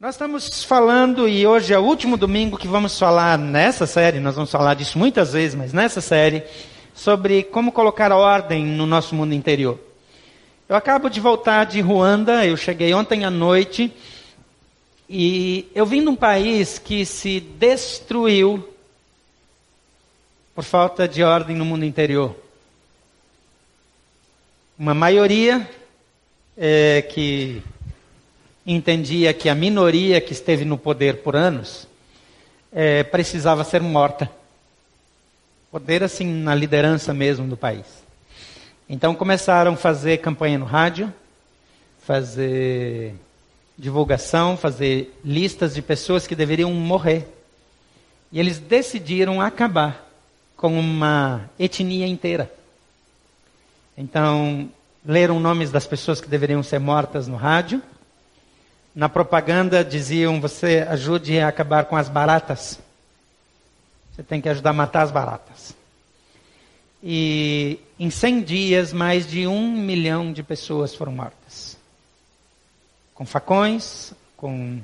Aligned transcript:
Nós 0.00 0.14
estamos 0.14 0.64
falando, 0.64 1.28
e 1.28 1.46
hoje 1.46 1.74
é 1.74 1.78
o 1.78 1.82
último 1.82 2.16
domingo 2.16 2.56
que 2.56 2.66
vamos 2.66 2.98
falar 2.98 3.36
nessa 3.36 3.86
série, 3.86 4.18
nós 4.18 4.34
vamos 4.34 4.50
falar 4.50 4.72
disso 4.72 4.98
muitas 4.98 5.34
vezes, 5.34 5.54
mas 5.54 5.74
nessa 5.74 6.00
série, 6.00 6.42
sobre 6.94 7.42
como 7.42 7.70
colocar 7.70 8.10
ordem 8.10 8.64
no 8.64 8.86
nosso 8.86 9.14
mundo 9.14 9.34
interior. 9.34 9.78
Eu 10.66 10.74
acabo 10.74 11.10
de 11.10 11.20
voltar 11.20 11.66
de 11.66 11.82
Ruanda, 11.82 12.46
eu 12.46 12.56
cheguei 12.56 12.94
ontem 12.94 13.26
à 13.26 13.30
noite, 13.30 13.92
e 15.06 15.70
eu 15.74 15.84
vim 15.84 16.00
de 16.00 16.08
um 16.08 16.16
país 16.16 16.78
que 16.78 17.04
se 17.04 17.38
destruiu 17.38 18.66
por 20.54 20.64
falta 20.64 21.06
de 21.06 21.22
ordem 21.22 21.54
no 21.54 21.64
mundo 21.66 21.84
interior. 21.84 22.34
Uma 24.78 24.94
maioria 24.94 25.68
é, 26.56 27.02
que 27.02 27.62
entendia 28.72 29.34
que 29.34 29.48
a 29.48 29.54
minoria 29.54 30.20
que 30.20 30.32
esteve 30.32 30.64
no 30.64 30.78
poder 30.78 31.22
por 31.22 31.34
anos 31.34 31.88
é, 32.72 33.02
precisava 33.02 33.64
ser 33.64 33.80
morta. 33.80 34.30
Poder, 35.70 36.02
assim, 36.02 36.26
na 36.26 36.54
liderança 36.54 37.12
mesmo 37.12 37.46
do 37.46 37.56
país. 37.56 37.86
Então 38.88 39.14
começaram 39.14 39.74
a 39.74 39.76
fazer 39.76 40.18
campanha 40.18 40.58
no 40.58 40.64
rádio, 40.64 41.12
fazer 42.00 43.14
divulgação, 43.78 44.56
fazer 44.56 45.16
listas 45.24 45.74
de 45.74 45.82
pessoas 45.82 46.26
que 46.26 46.34
deveriam 46.34 46.72
morrer. 46.72 47.26
E 48.32 48.38
eles 48.38 48.58
decidiram 48.58 49.40
acabar 49.40 50.08
com 50.56 50.78
uma 50.78 51.48
etnia 51.58 52.06
inteira. 52.06 52.52
Então, 53.96 54.68
leram 55.04 55.40
nomes 55.40 55.70
das 55.70 55.86
pessoas 55.86 56.20
que 56.20 56.28
deveriam 56.28 56.62
ser 56.62 56.78
mortas 56.78 57.26
no 57.26 57.36
rádio 57.36 57.82
na 58.94 59.08
propaganda 59.08 59.84
diziam: 59.84 60.40
você 60.40 60.86
ajude 60.88 61.38
a 61.38 61.48
acabar 61.48 61.84
com 61.84 61.96
as 61.96 62.08
baratas. 62.08 62.78
Você 64.12 64.22
tem 64.22 64.40
que 64.40 64.48
ajudar 64.48 64.70
a 64.70 64.74
matar 64.74 65.02
as 65.02 65.10
baratas. 65.10 65.74
E 67.02 67.80
em 67.98 68.10
100 68.10 68.42
dias, 68.42 68.92
mais 68.92 69.26
de 69.26 69.46
um 69.46 69.70
milhão 69.72 70.32
de 70.32 70.42
pessoas 70.42 70.94
foram 70.94 71.12
mortas. 71.12 71.78
Com 73.14 73.24
facões, 73.24 74.12
com 74.36 74.80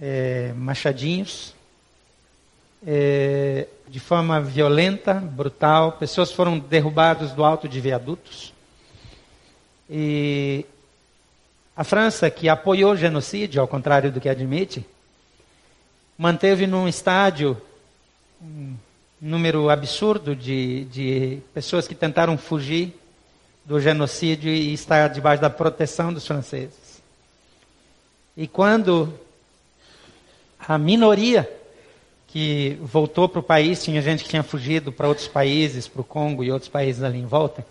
é, 0.00 0.52
machadinhos, 0.54 1.54
é, 2.86 3.66
de 3.88 3.98
forma 4.00 4.40
violenta, 4.40 5.14
brutal. 5.14 5.92
Pessoas 5.92 6.30
foram 6.30 6.58
derrubadas 6.58 7.32
do 7.32 7.44
alto 7.44 7.68
de 7.68 7.80
viadutos. 7.80 8.52
E 9.90 10.64
a 11.76 11.84
França, 11.84 12.30
que 12.30 12.48
apoiou 12.48 12.92
o 12.92 12.96
genocídio, 12.96 13.60
ao 13.60 13.68
contrário 13.68 14.12
do 14.12 14.20
que 14.20 14.28
admite, 14.28 14.84
manteve 16.18 16.66
num 16.66 16.86
estádio 16.86 17.60
um 18.40 18.76
número 19.20 19.70
absurdo 19.70 20.36
de, 20.36 20.84
de 20.86 21.38
pessoas 21.54 21.88
que 21.88 21.94
tentaram 21.94 22.36
fugir 22.36 22.94
do 23.64 23.80
genocídio 23.80 24.50
e 24.50 24.72
estar 24.74 25.08
debaixo 25.08 25.40
da 25.40 25.48
proteção 25.48 26.12
dos 26.12 26.26
franceses. 26.26 27.00
E 28.36 28.46
quando 28.46 29.12
a 30.58 30.76
minoria 30.76 31.48
que 32.28 32.78
voltou 32.80 33.28
para 33.28 33.40
o 33.40 33.42
país, 33.42 33.82
tinha 33.84 34.00
gente 34.00 34.24
que 34.24 34.30
tinha 34.30 34.42
fugido 34.42 34.90
para 34.90 35.06
outros 35.06 35.28
países, 35.28 35.86
para 35.86 36.00
o 36.00 36.04
Congo 36.04 36.42
e 36.42 36.50
outros 36.50 36.70
países 36.70 37.02
ali 37.02 37.18
em 37.18 37.26
volta, 37.26 37.64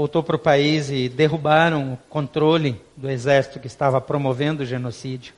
voltou 0.00 0.22
para 0.22 0.36
o 0.36 0.38
país 0.38 0.88
e 0.88 1.10
derrubaram 1.10 1.92
o 1.92 1.96
controle 2.08 2.80
do 2.96 3.10
exército 3.10 3.60
que 3.60 3.66
estava 3.66 4.00
promovendo 4.00 4.62
o 4.62 4.66
genocídio. 4.66 5.34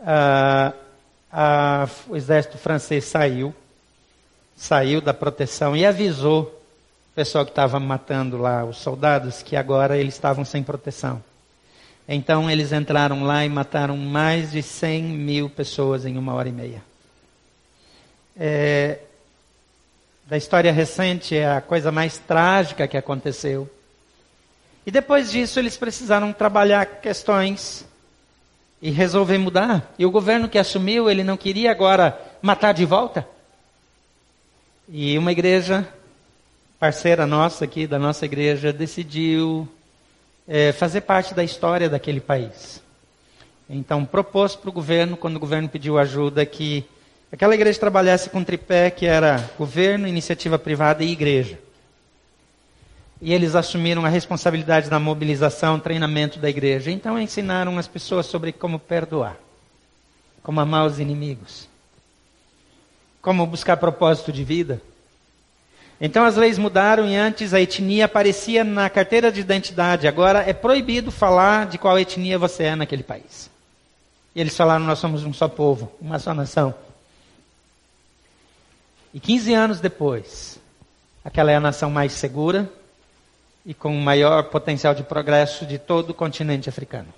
Ah, 0.00 0.72
o 2.08 2.16
exército 2.16 2.56
francês 2.56 3.04
saiu, 3.04 3.54
saiu 4.56 5.02
da 5.02 5.12
proteção 5.12 5.76
e 5.76 5.84
avisou 5.84 6.44
o 6.44 7.14
pessoal 7.14 7.44
que 7.44 7.50
estava 7.50 7.78
matando 7.78 8.38
lá 8.38 8.64
os 8.64 8.78
soldados 8.78 9.42
que 9.42 9.54
agora 9.54 9.98
eles 9.98 10.14
estavam 10.14 10.46
sem 10.46 10.62
proteção. 10.62 11.22
Então 12.08 12.50
eles 12.50 12.72
entraram 12.72 13.22
lá 13.22 13.44
e 13.44 13.50
mataram 13.50 13.98
mais 13.98 14.50
de 14.50 14.62
100 14.62 15.02
mil 15.02 15.50
pessoas 15.50 16.06
em 16.06 16.16
uma 16.16 16.32
hora 16.32 16.48
e 16.48 16.52
meia. 16.52 16.82
É, 18.34 19.00
da 20.28 20.36
história 20.36 20.70
recente 20.70 21.34
é 21.34 21.50
a 21.50 21.60
coisa 21.62 21.90
mais 21.90 22.18
trágica 22.18 22.86
que 22.86 22.98
aconteceu. 22.98 23.66
E 24.84 24.90
depois 24.90 25.30
disso 25.30 25.58
eles 25.58 25.78
precisaram 25.78 26.34
trabalhar 26.34 26.84
questões 26.84 27.86
e 28.82 28.90
resolver 28.90 29.38
mudar. 29.38 29.90
E 29.98 30.04
o 30.04 30.10
governo 30.10 30.46
que 30.46 30.58
assumiu, 30.58 31.08
ele 31.08 31.24
não 31.24 31.34
queria 31.34 31.70
agora 31.70 32.20
matar 32.42 32.74
de 32.74 32.84
volta. 32.84 33.26
E 34.86 35.16
uma 35.16 35.32
igreja 35.32 35.88
parceira 36.78 37.26
nossa 37.26 37.64
aqui, 37.64 37.86
da 37.86 37.98
nossa 37.98 38.26
igreja, 38.26 38.70
decidiu 38.70 39.66
é, 40.46 40.72
fazer 40.72 41.00
parte 41.00 41.32
da 41.32 41.42
história 41.42 41.88
daquele 41.88 42.20
país. 42.20 42.82
Então 43.68 44.04
propôs 44.04 44.54
para 44.54 44.68
o 44.68 44.74
governo, 44.74 45.16
quando 45.16 45.36
o 45.36 45.40
governo 45.40 45.70
pediu 45.70 45.98
ajuda, 45.98 46.44
que 46.44 46.84
Aquela 47.30 47.54
igreja 47.54 47.78
trabalhasse 47.78 48.30
com 48.30 48.42
tripé 48.42 48.90
que 48.90 49.04
era 49.04 49.50
governo, 49.58 50.08
iniciativa 50.08 50.58
privada 50.58 51.04
e 51.04 51.12
igreja. 51.12 51.58
E 53.20 53.34
eles 53.34 53.54
assumiram 53.54 54.04
a 54.04 54.08
responsabilidade 54.08 54.88
da 54.88 54.98
mobilização, 54.98 55.78
treinamento 55.78 56.38
da 56.38 56.48
igreja. 56.48 56.90
Então 56.90 57.20
ensinaram 57.20 57.76
as 57.76 57.86
pessoas 57.86 58.26
sobre 58.26 58.52
como 58.52 58.78
perdoar, 58.78 59.36
como 60.42 60.60
amar 60.60 60.86
os 60.86 60.98
inimigos, 60.98 61.68
como 63.20 63.46
buscar 63.46 63.76
propósito 63.76 64.32
de 64.32 64.42
vida. 64.42 64.80
Então 66.00 66.24
as 66.24 66.36
leis 66.36 66.56
mudaram 66.56 67.06
e 67.06 67.16
antes 67.16 67.52
a 67.52 67.60
etnia 67.60 68.06
aparecia 68.06 68.64
na 68.64 68.88
carteira 68.88 69.30
de 69.30 69.40
identidade. 69.40 70.08
Agora 70.08 70.48
é 70.48 70.54
proibido 70.54 71.10
falar 71.10 71.66
de 71.66 71.76
qual 71.76 71.98
etnia 71.98 72.38
você 72.38 72.64
é 72.64 72.76
naquele 72.76 73.02
país. 73.02 73.50
E 74.34 74.40
eles 74.40 74.56
falaram: 74.56 74.86
nós 74.86 75.00
somos 75.00 75.24
um 75.24 75.32
só 75.32 75.48
povo, 75.48 75.92
uma 76.00 76.18
só 76.20 76.32
nação. 76.32 76.72
E 79.18 79.20
15 79.20 79.52
anos 79.52 79.80
depois, 79.80 80.60
aquela 81.24 81.50
é 81.50 81.56
a 81.56 81.60
nação 81.60 81.90
mais 81.90 82.12
segura 82.12 82.70
e 83.66 83.74
com 83.74 83.92
o 83.92 84.00
maior 84.00 84.44
potencial 84.44 84.94
de 84.94 85.02
progresso 85.02 85.66
de 85.66 85.76
todo 85.76 86.10
o 86.10 86.14
continente 86.14 86.68
africano. 86.68 87.08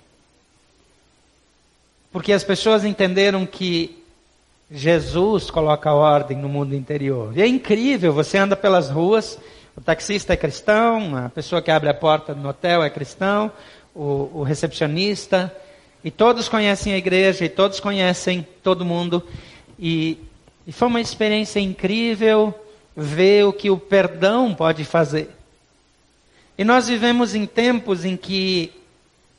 Porque 2.11 2.33
as 2.33 2.43
pessoas 2.43 2.83
entenderam 2.83 3.45
que 3.45 4.03
Jesus 4.71 5.51
coloca 5.51 5.93
ordem 5.93 6.39
no 6.39 6.49
mundo 6.49 6.73
interior. 6.73 7.37
E 7.37 7.41
é 7.43 7.45
incrível, 7.45 8.11
você 8.11 8.39
anda 8.39 8.55
pelas 8.55 8.89
ruas, 8.89 9.37
o 9.77 9.81
taxista 9.81 10.33
é 10.33 10.37
cristão, 10.37 11.15
a 11.15 11.29
pessoa 11.29 11.61
que 11.61 11.69
abre 11.69 11.87
a 11.87 11.93
porta 11.93 12.33
no 12.33 12.49
hotel 12.49 12.81
é 12.81 12.89
cristão, 12.89 13.51
o, 13.93 14.39
o 14.39 14.41
recepcionista, 14.41 15.55
e 16.03 16.09
todos 16.09 16.49
conhecem 16.49 16.93
a 16.93 16.97
igreja, 16.97 17.45
e 17.45 17.49
todos 17.49 17.79
conhecem 17.79 18.47
todo 18.63 18.83
mundo, 18.83 19.23
e 19.77 20.17
e 20.65 20.71
foi 20.71 20.87
uma 20.87 21.01
experiência 21.01 21.59
incrível 21.59 22.53
ver 22.95 23.45
o 23.45 23.53
que 23.53 23.69
o 23.69 23.77
perdão 23.77 24.53
pode 24.53 24.83
fazer. 24.85 25.29
E 26.57 26.63
nós 26.63 26.87
vivemos 26.87 27.33
em 27.33 27.45
tempos 27.45 28.05
em 28.05 28.15
que 28.15 28.71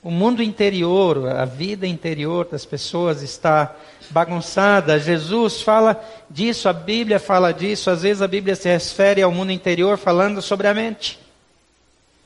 o 0.02 0.10
mundo 0.10 0.42
interior, 0.42 1.28
a 1.28 1.44
vida 1.44 1.86
interior 1.86 2.48
das 2.50 2.64
pessoas 2.64 3.22
está 3.22 3.74
bagunçada. 4.10 4.98
Jesus 4.98 5.62
fala 5.62 6.02
disso, 6.28 6.68
a 6.68 6.72
Bíblia 6.72 7.20
fala 7.20 7.52
disso. 7.52 7.88
Às 7.88 8.02
vezes 8.02 8.20
a 8.20 8.26
Bíblia 8.26 8.56
se 8.56 8.68
refere 8.68 9.22
ao 9.22 9.30
mundo 9.30 9.52
interior 9.52 9.96
falando 9.96 10.42
sobre 10.42 10.66
a 10.66 10.74
mente. 10.74 11.20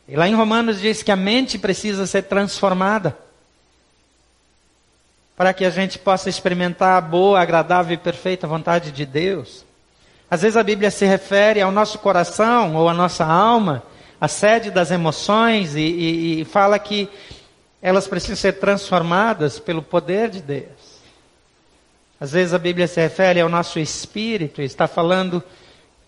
E 0.08 0.16
lá 0.16 0.26
em 0.26 0.34
Romanos 0.34 0.80
diz 0.80 1.02
que 1.02 1.10
a 1.10 1.16
mente 1.16 1.58
precisa 1.58 2.06
ser 2.06 2.22
transformada 2.22 3.25
para 5.36 5.52
que 5.52 5.64
a 5.64 5.70
gente 5.70 5.98
possa 5.98 6.28
experimentar 6.30 6.96
a 6.96 7.00
boa, 7.00 7.40
agradável 7.40 7.94
e 7.94 7.98
perfeita 7.98 8.46
vontade 8.46 8.90
de 8.90 9.04
Deus. 9.04 9.64
Às 10.30 10.42
vezes 10.42 10.56
a 10.56 10.62
Bíblia 10.62 10.90
se 10.90 11.04
refere 11.04 11.60
ao 11.60 11.70
nosso 11.70 11.98
coração 11.98 12.74
ou 12.74 12.88
à 12.88 12.94
nossa 12.94 13.24
alma, 13.24 13.82
a 14.20 14.26
sede 14.26 14.70
das 14.70 14.90
emoções, 14.90 15.76
e, 15.76 15.80
e, 15.80 16.40
e 16.40 16.44
fala 16.44 16.78
que 16.78 17.08
elas 17.82 18.08
precisam 18.08 18.36
ser 18.36 18.54
transformadas 18.54 19.58
pelo 19.58 19.82
poder 19.82 20.30
de 20.30 20.40
Deus. 20.40 20.96
Às 22.18 22.32
vezes 22.32 22.54
a 22.54 22.58
Bíblia 22.58 22.88
se 22.88 22.98
refere 22.98 23.40
ao 23.40 23.48
nosso 23.48 23.78
espírito, 23.78 24.62
está 24.62 24.88
falando 24.88 25.44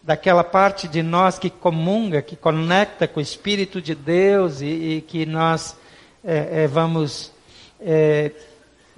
daquela 0.02 0.42
parte 0.42 0.88
de 0.88 1.02
nós 1.02 1.38
que 1.38 1.50
comunga, 1.50 2.22
que 2.22 2.34
conecta 2.34 3.06
com 3.06 3.20
o 3.20 3.22
Espírito 3.22 3.78
de 3.78 3.94
Deus 3.94 4.62
e, 4.62 4.66
e 4.66 5.04
que 5.06 5.26
nós 5.26 5.76
é, 6.24 6.62
é, 6.62 6.66
vamos 6.66 7.30
é, 7.78 8.32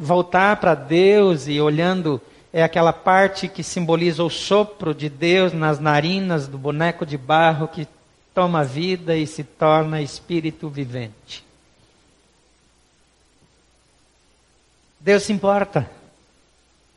voltar 0.00 0.56
para 0.56 0.75
Deus 0.75 1.47
e 1.47 1.61
olhando 1.61 2.19
é 2.50 2.62
aquela 2.62 2.93
parte 2.93 3.47
que 3.47 3.62
simboliza 3.62 4.25
o 4.25 4.31
sopro 4.31 4.94
de 4.94 5.11
Deus 5.11 5.52
nas 5.52 5.79
narinas 5.79 6.49
do 6.49 6.56
boneco 6.56 7.05
de 7.05 7.19
barro 7.19 7.69
que 7.69 7.87
toma 8.35 8.64
vida 8.64 9.14
e 9.14 9.26
se 9.26 9.44
torna 9.44 10.00
espírito 10.00 10.70
vivente. 10.70 11.44
Deus 14.99 15.23
se 15.23 15.32
importa 15.32 15.88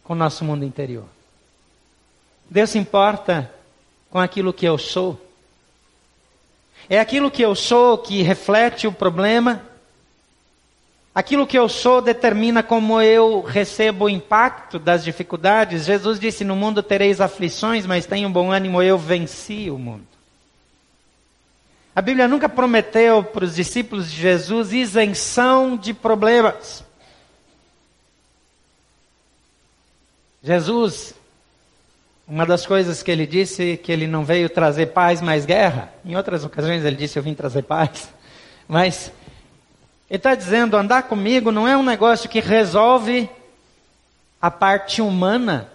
com 0.03 0.13
o 0.13 0.15
nosso 0.15 0.45
mundo 0.45 0.63
interior. 0.63 1.05
Deus 2.49 2.69
se 2.69 2.77
importa 2.77 3.51
com 4.09 4.19
aquilo 4.19 4.53
que 4.53 4.65
eu 4.65 4.77
sou. 4.77 5.19
É 6.89 6.99
aquilo 6.99 7.31
que 7.31 7.41
eu 7.41 7.53
sou 7.53 7.97
que 7.97 8.21
reflete 8.21 8.87
o 8.87 8.91
problema. 8.91 9.72
Aquilo 11.15 11.45
que 11.45 11.57
eu 11.57 11.69
sou 11.69 12.01
determina 12.01 12.63
como 12.63 12.99
eu 12.99 13.41
recebo 13.41 14.05
o 14.05 14.09
impacto 14.09 14.79
das 14.79 15.03
dificuldades. 15.03 15.85
Jesus 15.85 16.19
disse: 16.19 16.43
No 16.43 16.55
mundo 16.55 16.81
tereis 16.81 17.21
aflições, 17.21 17.85
mas 17.85 18.07
tenham 18.07 18.31
bom 18.31 18.51
ânimo, 18.51 18.81
eu 18.81 18.97
venci 18.97 19.69
o 19.69 19.77
mundo. 19.77 20.07
A 21.95 22.01
Bíblia 22.01 22.27
nunca 22.27 22.49
prometeu 22.49 23.23
para 23.23 23.45
os 23.45 23.53
discípulos 23.53 24.11
de 24.11 24.19
Jesus 24.19 24.73
isenção 24.73 25.77
de 25.77 25.93
problemas. 25.93 26.83
Jesus, 30.43 31.13
uma 32.27 32.45
das 32.47 32.65
coisas 32.65 33.03
que 33.03 33.11
ele 33.11 33.27
disse 33.27 33.77
que 33.77 33.91
ele 33.91 34.07
não 34.07 34.25
veio 34.25 34.49
trazer 34.49 34.87
paz, 34.87 35.21
mas 35.21 35.45
guerra. 35.45 35.93
Em 36.03 36.15
outras 36.15 36.43
ocasiões 36.43 36.83
ele 36.83 36.95
disse 36.95 37.19
eu 37.19 37.23
vim 37.23 37.35
trazer 37.35 37.61
paz. 37.61 38.09
Mas 38.67 39.11
ele 40.13 40.19
está 40.19 40.35
dizendo 40.35 40.77
andar 40.77 41.01
comigo 41.07 41.51
não 41.51 41.67
é 41.67 41.75
um 41.75 41.81
negócio 41.81 42.29
que 42.29 42.39
resolve 42.39 43.27
a 44.39 44.51
parte 44.51 45.01
humana 45.01 45.71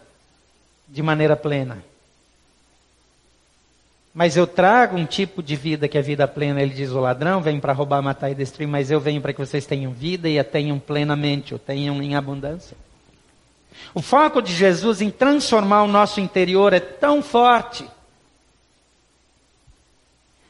de 0.87 1.03
maneira 1.03 1.35
plena. 1.35 1.83
Mas 4.15 4.37
eu 4.37 4.47
trago 4.47 4.97
um 4.97 5.05
tipo 5.05 5.43
de 5.43 5.57
vida 5.57 5.89
que 5.89 5.99
é 5.99 6.03
vida 6.03 6.29
plena. 6.29 6.63
Ele 6.63 6.73
diz: 6.73 6.93
o 6.93 7.01
ladrão 7.01 7.43
vem 7.43 7.59
para 7.59 7.73
roubar, 7.73 8.01
matar 8.01 8.31
e 8.31 8.35
destruir, 8.37 8.69
mas 8.69 8.93
eu 8.93 9.01
venho 9.01 9.21
para 9.21 9.33
que 9.33 9.41
vocês 9.41 9.67
tenham 9.67 9.91
vida 9.91 10.29
e 10.29 10.39
a 10.39 10.45
tenham 10.45 10.79
plenamente, 10.79 11.53
o 11.53 11.59
tenham 11.59 12.01
em 12.01 12.15
abundância. 12.15 12.77
O 13.93 14.01
foco 14.01 14.41
de 14.41 14.55
Jesus 14.55 15.03
em 15.03 15.11
transformar 15.11 15.83
o 15.83 15.89
nosso 15.89 16.21
interior 16.21 16.73
é 16.73 16.79
tão 16.79 17.25
forte 17.25 17.85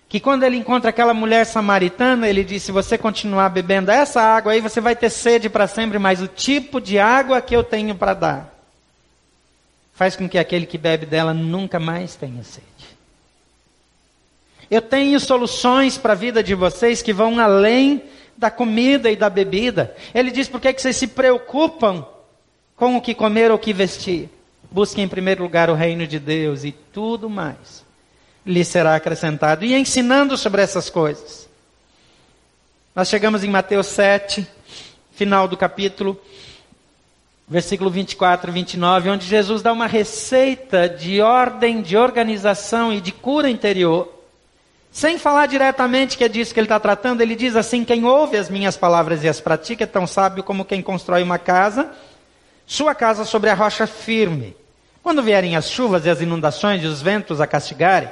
que 0.09 0.19
quando 0.19 0.43
ele 0.43 0.57
encontra 0.57 0.89
aquela 0.89 1.13
mulher 1.13 1.45
samaritana, 1.45 2.29
ele 2.29 2.43
diz: 2.43 2.63
se 2.63 2.73
você 2.73 2.97
continuar 2.97 3.51
bebendo 3.51 3.91
essa 3.91 4.23
água 4.23 4.53
aí, 4.53 4.61
você 4.61 4.81
vai 4.81 4.97
ter 4.97 5.11
sede 5.11 5.51
para 5.51 5.67
sempre, 5.67 5.99
mas 5.99 6.23
o 6.23 6.27
tipo 6.27 6.81
de 6.81 6.99
água 6.99 7.43
que 7.43 7.55
eu 7.55 7.63
tenho 7.63 7.95
para 7.95 8.15
dar 8.15 8.55
faz 9.93 10.17
com 10.17 10.29
que 10.29 10.39
aquele 10.39 10.65
que 10.65 10.79
bebe 10.79 11.05
dela 11.05 11.35
nunca 11.35 11.79
mais 11.79 12.15
tenha 12.15 12.43
sede. 12.43 12.67
Eu 14.71 14.81
tenho 14.81 15.19
soluções 15.19 15.99
para 15.99 16.13
a 16.13 16.17
vida 16.17 16.43
de 16.43 16.55
vocês 16.55 17.03
que 17.03 17.13
vão 17.13 17.39
além 17.39 18.03
da 18.37 18.51
comida 18.51 19.11
e 19.11 19.17
da 19.17 19.29
bebida. 19.29 19.95
Ele 20.15 20.31
diz: 20.31 20.49
por 20.49 20.61
que, 20.61 20.73
que 20.73 20.81
vocês 20.81 20.97
se 20.97 21.09
preocupam 21.09 22.07
com 22.77 22.97
o 22.97 23.01
que 23.03 23.15
comer 23.15 23.51
ou 23.51 23.59
o 23.59 23.61
que 23.61 23.75
vestir? 23.75 24.31
Busquem 24.71 25.05
em 25.05 25.09
primeiro 25.09 25.43
lugar 25.43 25.69
o 25.69 25.75
reino 25.75 26.07
de 26.07 26.19
Deus 26.19 26.65
e 26.65 26.73
tudo 26.73 27.29
mais 27.29 27.88
lhe 28.49 28.65
será 28.65 28.97
acrescentado. 28.97 29.65
E 29.65 29.75
ensinando 29.75 30.37
sobre 30.37 30.63
essas 30.63 30.89
coisas. 30.89 31.49
Nós 32.97 33.09
chegamos 33.09 33.45
em 33.45 33.49
Mateus 33.49 33.87
7, 33.89 34.47
final 35.13 35.47
do 35.47 35.57
capítulo, 35.57 36.21
versículo 37.47 37.91
24 37.91 38.51
e 38.51 38.55
29, 38.55 39.11
onde 39.11 39.27
Jesus 39.27 39.63
dá 39.63 39.73
uma 39.73 39.87
receita 39.87 40.89
de 40.89 41.21
ordem, 41.21 41.83
de 41.83 41.97
organização 41.97 42.93
e 42.93 43.01
de 43.01 43.13
cura 43.13 43.49
interior 43.49 44.19
sem 44.91 45.19
falar 45.19 45.47
diretamente 45.47 46.17
que 46.17 46.25
é 46.25 46.29
disso 46.29 46.53
que 46.53 46.59
ele 46.59 46.65
está 46.65 46.81
tratando, 46.81 47.21
ele 47.21 47.37
diz 47.37 47.55
assim: 47.55 47.85
quem 47.85 48.05
ouve 48.05 48.37
as 48.37 48.49
minhas 48.49 48.77
palavras 48.77 49.23
e 49.23 49.29
as 49.29 49.41
pratica 49.41 49.85
é 49.85 49.87
tão 49.87 50.07
sábio 50.07 50.43
como 50.43 50.65
quem 50.65 50.83
constrói 50.83 51.23
uma 51.23 51.39
casa, 51.39 51.91
sua 52.67 52.95
casa 52.95 53.25
sobre 53.25 53.51
a 53.51 53.55
rocha 53.55 53.87
firme. 53.87 54.57
Quando 55.03 55.23
vierem 55.23 55.57
as 55.57 55.71
chuvas 55.71 56.05
e 56.05 56.11
as 56.11 56.21
inundações 56.21 56.83
e 56.83 56.87
os 56.87 57.01
ventos 57.01 57.41
a 57.41 57.47
castigarem, 57.47 58.11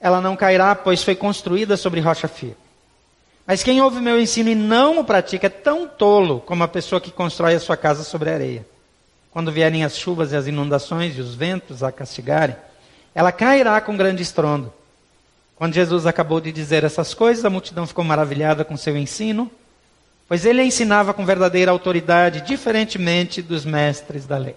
ela 0.00 0.20
não 0.20 0.36
cairá, 0.36 0.74
pois 0.74 1.02
foi 1.02 1.14
construída 1.14 1.76
sobre 1.76 2.00
rocha 2.00 2.28
firme. 2.28 2.56
Mas 3.46 3.62
quem 3.62 3.80
ouve 3.80 4.00
meu 4.00 4.20
ensino 4.20 4.50
e 4.50 4.54
não 4.54 4.98
o 4.98 5.04
pratica 5.04 5.46
é 5.46 5.50
tão 5.50 5.86
tolo 5.86 6.40
como 6.40 6.64
a 6.64 6.68
pessoa 6.68 7.00
que 7.00 7.12
constrói 7.12 7.54
a 7.54 7.60
sua 7.60 7.76
casa 7.76 8.02
sobre 8.02 8.30
areia. 8.30 8.66
Quando 9.30 9.52
vierem 9.52 9.84
as 9.84 9.96
chuvas 9.96 10.32
e 10.32 10.36
as 10.36 10.46
inundações 10.46 11.16
e 11.16 11.20
os 11.20 11.34
ventos 11.34 11.82
a 11.82 11.92
castigarem, 11.92 12.56
ela 13.14 13.30
cairá 13.30 13.80
com 13.80 13.96
grande 13.96 14.22
estrondo. 14.22 14.72
Quando 15.54 15.74
Jesus 15.74 16.06
acabou 16.06 16.40
de 16.40 16.52
dizer 16.52 16.84
essas 16.84 17.14
coisas, 17.14 17.44
a 17.44 17.50
multidão 17.50 17.86
ficou 17.86 18.04
maravilhada 18.04 18.64
com 18.64 18.76
seu 18.76 18.96
ensino, 18.96 19.50
pois 20.28 20.44
ele 20.44 20.62
ensinava 20.62 21.14
com 21.14 21.24
verdadeira 21.24 21.70
autoridade, 21.70 22.42
diferentemente 22.42 23.40
dos 23.40 23.64
mestres 23.64 24.26
da 24.26 24.36
lei. 24.36 24.56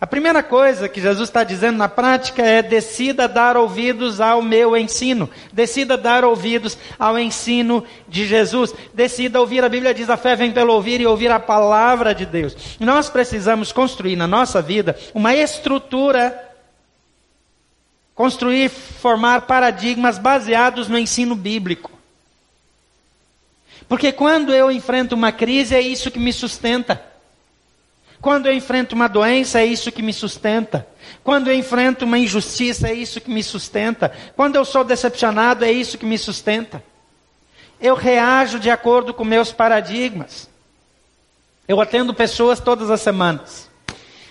A 0.00 0.06
primeira 0.06 0.42
coisa 0.42 0.88
que 0.88 1.00
Jesus 1.00 1.28
está 1.28 1.44
dizendo 1.44 1.76
na 1.76 1.88
prática 1.88 2.42
é: 2.42 2.62
decida 2.62 3.28
dar 3.28 3.56
ouvidos 3.56 4.18
ao 4.18 4.40
meu 4.40 4.74
ensino, 4.74 5.28
decida 5.52 5.96
dar 5.96 6.24
ouvidos 6.24 6.78
ao 6.98 7.18
ensino 7.18 7.84
de 8.08 8.26
Jesus, 8.26 8.74
decida 8.94 9.38
ouvir. 9.38 9.62
A 9.62 9.68
Bíblia 9.68 9.92
diz: 9.92 10.08
a 10.08 10.16
fé 10.16 10.34
vem 10.34 10.52
pelo 10.52 10.72
ouvir 10.72 11.02
e 11.02 11.06
ouvir 11.06 11.30
a 11.30 11.38
palavra 11.38 12.14
de 12.14 12.24
Deus. 12.24 12.56
Nós 12.80 13.10
precisamos 13.10 13.72
construir 13.72 14.16
na 14.16 14.26
nossa 14.26 14.62
vida 14.62 14.98
uma 15.12 15.34
estrutura 15.34 16.46
construir, 18.14 18.68
formar 18.68 19.42
paradigmas 19.42 20.18
baseados 20.18 20.88
no 20.88 20.98
ensino 20.98 21.34
bíblico. 21.34 21.90
Porque 23.88 24.12
quando 24.12 24.54
eu 24.54 24.70
enfrento 24.70 25.14
uma 25.14 25.32
crise, 25.32 25.74
é 25.74 25.80
isso 25.80 26.10
que 26.10 26.18
me 26.18 26.30
sustenta. 26.32 27.09
Quando 28.20 28.46
eu 28.46 28.52
enfrento 28.52 28.94
uma 28.94 29.08
doença, 29.08 29.60
é 29.60 29.64
isso 29.64 29.90
que 29.90 30.02
me 30.02 30.12
sustenta. 30.12 30.86
Quando 31.24 31.48
eu 31.48 31.54
enfrento 31.54 32.04
uma 32.04 32.18
injustiça, 32.18 32.88
é 32.88 32.92
isso 32.92 33.20
que 33.20 33.30
me 33.30 33.42
sustenta. 33.42 34.12
Quando 34.36 34.56
eu 34.56 34.64
sou 34.64 34.84
decepcionado, 34.84 35.64
é 35.64 35.72
isso 35.72 35.96
que 35.96 36.04
me 36.04 36.18
sustenta. 36.18 36.82
Eu 37.80 37.94
reajo 37.94 38.60
de 38.60 38.68
acordo 38.68 39.14
com 39.14 39.24
meus 39.24 39.52
paradigmas. 39.52 40.50
Eu 41.66 41.80
atendo 41.80 42.12
pessoas 42.12 42.60
todas 42.60 42.90
as 42.90 43.00
semanas. 43.00 43.69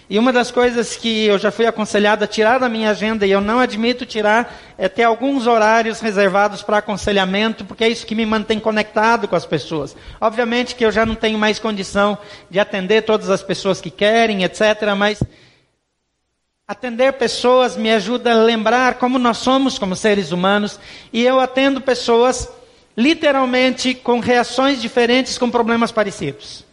E 0.09 0.17
uma 0.17 0.33
das 0.33 0.49
coisas 0.49 0.95
que 0.95 1.25
eu 1.25 1.37
já 1.37 1.51
fui 1.51 1.67
aconselhado 1.67 2.23
a 2.23 2.27
tirar 2.27 2.57
da 2.57 2.67
minha 2.67 2.89
agenda, 2.89 3.27
e 3.27 3.31
eu 3.31 3.39
não 3.39 3.59
admito 3.59 4.07
tirar, 4.07 4.59
é 4.75 4.89
ter 4.89 5.03
alguns 5.03 5.45
horários 5.45 5.99
reservados 5.99 6.63
para 6.63 6.79
aconselhamento, 6.79 7.63
porque 7.63 7.83
é 7.83 7.89
isso 7.89 8.07
que 8.07 8.15
me 8.15 8.25
mantém 8.25 8.59
conectado 8.59 9.27
com 9.27 9.35
as 9.35 9.45
pessoas. 9.45 9.95
Obviamente 10.19 10.73
que 10.73 10.83
eu 10.83 10.91
já 10.91 11.05
não 11.05 11.13
tenho 11.13 11.37
mais 11.37 11.59
condição 11.59 12.17
de 12.49 12.59
atender 12.59 13.03
todas 13.03 13.29
as 13.29 13.43
pessoas 13.43 13.79
que 13.79 13.91
querem, 13.91 14.43
etc., 14.43 14.95
mas 14.97 15.21
atender 16.67 17.13
pessoas 17.13 17.77
me 17.77 17.91
ajuda 17.91 18.31
a 18.31 18.43
lembrar 18.43 18.95
como 18.95 19.19
nós 19.19 19.37
somos 19.37 19.77
como 19.77 19.95
seres 19.95 20.31
humanos, 20.31 20.79
e 21.13 21.23
eu 21.23 21.39
atendo 21.39 21.79
pessoas 21.81 22.49
literalmente 22.97 23.93
com 23.93 24.19
reações 24.19 24.81
diferentes 24.81 25.37
com 25.37 25.51
problemas 25.51 25.91
parecidos. 25.91 26.65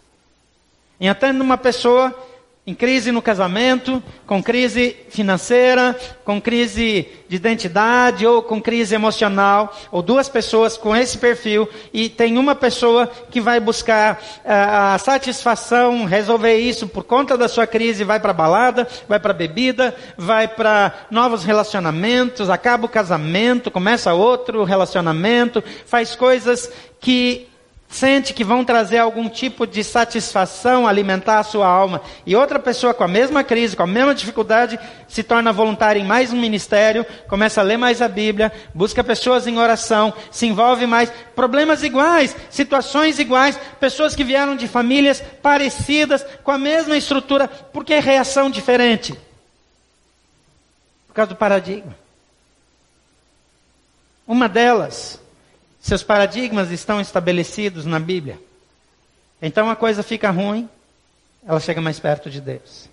E 0.99 1.07
atendo 1.07 1.45
uma 1.45 1.59
pessoa 1.59 2.15
em 2.67 2.75
crise 2.75 3.13
no 3.13 3.23
casamento, 3.23 4.03
com 4.27 4.43
crise 4.43 4.97
financeira, 5.09 5.97
com 6.25 6.41
crise 6.41 7.07
de 7.29 7.37
identidade 7.37 8.27
ou 8.27 8.43
com 8.43 8.61
crise 8.61 8.93
emocional, 8.93 9.73
ou 9.93 10.03
duas 10.03 10.29
pessoas 10.29 10.77
com 10.77 10.95
esse 10.95 11.17
perfil, 11.17 11.69
e 11.93 12.09
tem 12.09 12.37
uma 12.37 12.57
pessoa 12.57 13.07
que 13.31 13.41
vai 13.41 13.61
buscar 13.61 14.21
uh, 14.45 14.95
a 14.95 14.99
satisfação, 14.99 16.07
resolver 16.07 16.57
isso 16.57 16.89
por 16.89 17.05
conta 17.05 17.39
da 17.39 17.47
sua 17.47 17.69
crise, 17.69 18.03
vai 18.03 18.19
para 18.19 18.33
balada, 18.33 18.89
vai 19.09 19.21
para 19.21 19.33
bebida, 19.33 19.95
vai 20.17 20.49
para 20.49 20.93
novos 21.09 21.45
relacionamentos, 21.45 22.51
acaba 22.51 22.87
o 22.87 22.89
casamento, 22.89 23.71
começa 23.71 24.13
outro 24.13 24.65
relacionamento, 24.65 25.63
faz 25.87 26.17
coisas 26.17 26.69
que 26.99 27.49
sente 27.97 28.35
que 28.35 28.45
vão 28.45 28.63
trazer 28.63 28.99
algum 28.99 29.27
tipo 29.27 29.67
de 29.67 29.83
satisfação, 29.83 30.87
alimentar 30.87 31.39
a 31.39 31.43
sua 31.43 31.67
alma, 31.67 32.03
e 32.27 32.37
outra 32.37 32.59
pessoa 32.59 32.93
com 32.93 33.03
a 33.03 33.09
mesma 33.09 33.43
crise, 33.43 33.75
com 33.75 33.83
a 33.83 33.87
mesma 33.87 34.15
dificuldade, 34.15 34.79
se 35.09 35.23
torna 35.23 35.51
voluntária 35.51 35.99
em 35.99 36.05
mais 36.05 36.31
um 36.31 36.39
ministério, 36.39 37.07
começa 37.27 37.63
a 37.63 37.65
ler 37.65 37.79
mais 37.79 38.03
a 38.03 38.09
Bíblia, 38.09 38.53
busca 38.75 39.03
pessoas 39.03 39.47
em 39.47 39.59
oração, 39.59 40.13
se 40.31 40.47
envolve 40.47 40.87
mais, 40.87 41.11
problemas 41.35 41.83
iguais, 41.83 42.37
situações 42.51 43.19
iguais, 43.19 43.59
pessoas 43.81 44.15
que 44.15 44.25
vieram 44.25 44.57
de 44.57 44.69
famílias 44.69 45.23
parecidas, 45.43 46.25
com 46.45 46.51
a 46.51 46.59
mesma 46.59 46.99
estrutura, 46.99 47.49
por 47.49 47.83
que 47.83 47.99
reação 47.99 48.51
diferente? 48.51 49.15
Por 51.09 51.15
causa 51.15 51.31
do 51.31 51.37
paradigma. 51.37 51.97
Uma 54.29 54.51
delas 54.51 55.19
seus 55.87 56.03
paradigmas 56.03 56.73
estão 56.73 57.01
estabelecidos 57.01 57.87
na 57.87 58.01
Bíblia. 58.01 58.41
Então 59.41 59.71
a 59.71 59.77
coisa 59.77 60.03
fica 60.03 60.33
ruim, 60.33 60.69
ela 61.47 61.61
chega 61.61 61.81
mais 61.81 62.01
perto 62.01 62.29
de 62.29 62.41
Deus. 62.41 62.89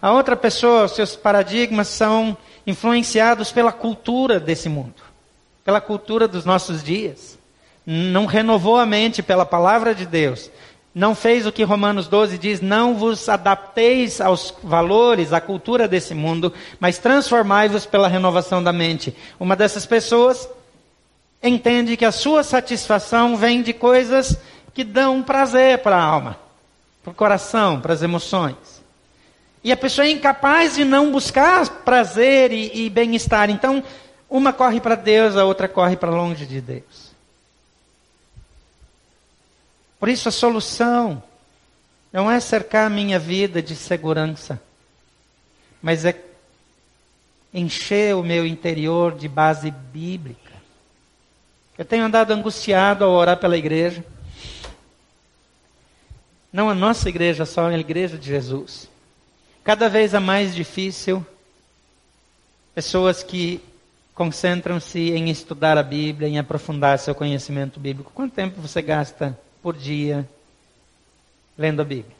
A 0.00 0.12
outra 0.12 0.36
pessoa, 0.36 0.86
seus 0.86 1.16
paradigmas 1.16 1.88
são 1.88 2.36
influenciados 2.64 3.50
pela 3.50 3.72
cultura 3.72 4.38
desse 4.38 4.68
mundo, 4.68 5.02
pela 5.64 5.80
cultura 5.80 6.28
dos 6.28 6.44
nossos 6.44 6.84
dias. 6.84 7.36
Não 7.84 8.26
renovou 8.26 8.76
a 8.78 8.86
mente 8.86 9.24
pela 9.24 9.44
palavra 9.44 9.92
de 9.92 10.06
Deus. 10.06 10.52
não 10.94 11.16
fez 11.16 11.46
o 11.46 11.52
que 11.52 11.64
Romanos 11.64 12.06
12 12.06 12.38
diz: 12.38 12.60
não 12.60 12.94
vos 12.94 13.28
adapteis 13.28 14.20
aos 14.20 14.54
valores, 14.62 15.32
à 15.32 15.40
cultura 15.40 15.88
desse 15.88 16.14
mundo, 16.14 16.52
mas 16.78 16.96
transformai-vos 16.96 17.86
pela 17.86 18.06
renovação 18.06 18.62
da 18.62 18.72
mente. 18.72 19.16
Uma 19.40 19.56
dessas 19.56 19.84
pessoas 19.84 20.48
entende 21.48 21.96
que 21.96 22.04
a 22.04 22.12
sua 22.12 22.42
satisfação 22.42 23.36
vem 23.36 23.62
de 23.62 23.72
coisas 23.72 24.36
que 24.74 24.84
dão 24.84 25.22
prazer 25.22 25.78
para 25.78 25.96
a 25.96 26.02
alma, 26.02 26.38
para 27.02 27.10
o 27.10 27.14
coração, 27.14 27.80
para 27.80 27.92
as 27.92 28.02
emoções. 28.02 28.80
E 29.62 29.72
a 29.72 29.76
pessoa 29.76 30.06
é 30.06 30.10
incapaz 30.10 30.74
de 30.74 30.84
não 30.84 31.12
buscar 31.12 31.68
prazer 31.84 32.52
e, 32.52 32.86
e 32.86 32.90
bem-estar. 32.90 33.50
Então, 33.50 33.82
uma 34.28 34.52
corre 34.52 34.80
para 34.80 34.94
Deus, 34.94 35.36
a 35.36 35.44
outra 35.44 35.68
corre 35.68 35.96
para 35.96 36.10
longe 36.10 36.46
de 36.46 36.60
Deus. 36.60 37.10
Por 39.98 40.08
isso 40.08 40.28
a 40.28 40.32
solução 40.32 41.22
não 42.12 42.30
é 42.30 42.40
cercar 42.40 42.86
a 42.86 42.90
minha 42.90 43.18
vida 43.18 43.60
de 43.60 43.76
segurança, 43.76 44.60
mas 45.82 46.04
é 46.06 46.18
encher 47.52 48.16
o 48.16 48.22
meu 48.22 48.46
interior 48.46 49.14
de 49.14 49.28
base 49.28 49.70
bíblica. 49.70 50.49
Eu 51.80 51.84
tenho 51.86 52.04
andado 52.04 52.30
angustiado 52.32 53.06
ao 53.06 53.12
orar 53.12 53.38
pela 53.38 53.56
igreja. 53.56 54.04
Não 56.52 56.68
a 56.68 56.74
nossa 56.74 57.08
igreja 57.08 57.46
só, 57.46 57.68
a 57.68 57.78
igreja 57.78 58.18
de 58.18 58.26
Jesus. 58.26 58.86
Cada 59.64 59.88
vez 59.88 60.12
é 60.12 60.18
mais 60.18 60.54
difícil 60.54 61.24
pessoas 62.74 63.22
que 63.22 63.62
concentram-se 64.14 65.12
em 65.12 65.30
estudar 65.30 65.78
a 65.78 65.82
Bíblia, 65.82 66.28
em 66.28 66.38
aprofundar 66.38 66.98
seu 66.98 67.14
conhecimento 67.14 67.80
bíblico. 67.80 68.12
Quanto 68.14 68.34
tempo 68.34 68.60
você 68.60 68.82
gasta 68.82 69.38
por 69.62 69.74
dia 69.74 70.28
lendo 71.56 71.80
a 71.80 71.84
Bíblia? 71.86 72.14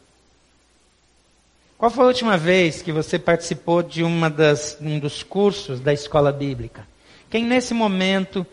Qual 1.77 1.91
foi 1.91 2.05
a 2.05 2.09
última 2.09 2.39
vez 2.39 2.81
que 2.81 2.93
você 2.93 3.19
participou 3.19 3.83
de 3.83 4.03
uma 4.03 4.31
das, 4.31 4.79
um 4.81 4.99
dos 4.99 5.23
cursos 5.23 5.81
da 5.81 5.93
escola 5.93 6.33
bíblica? 6.33 6.89
Quem 7.29 7.45
nesse 7.45 7.75
momento 7.75 8.47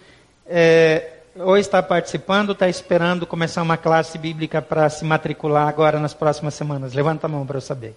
é, 0.47 1.11
ou 1.35 1.57
está 1.57 1.81
participando 1.83 2.49
ou 2.49 2.53
está 2.53 2.67
esperando 2.67 3.27
começar 3.27 3.61
uma 3.61 3.77
classe 3.77 4.17
bíblica 4.17 4.61
para 4.61 4.89
se 4.89 5.05
matricular 5.05 5.67
agora 5.67 5.99
nas 5.99 6.13
próximas 6.13 6.53
semanas? 6.53 6.93
Levanta 6.93 7.27
a 7.27 7.29
mão 7.29 7.45
para 7.45 7.57
eu 7.57 7.61
saber. 7.61 7.95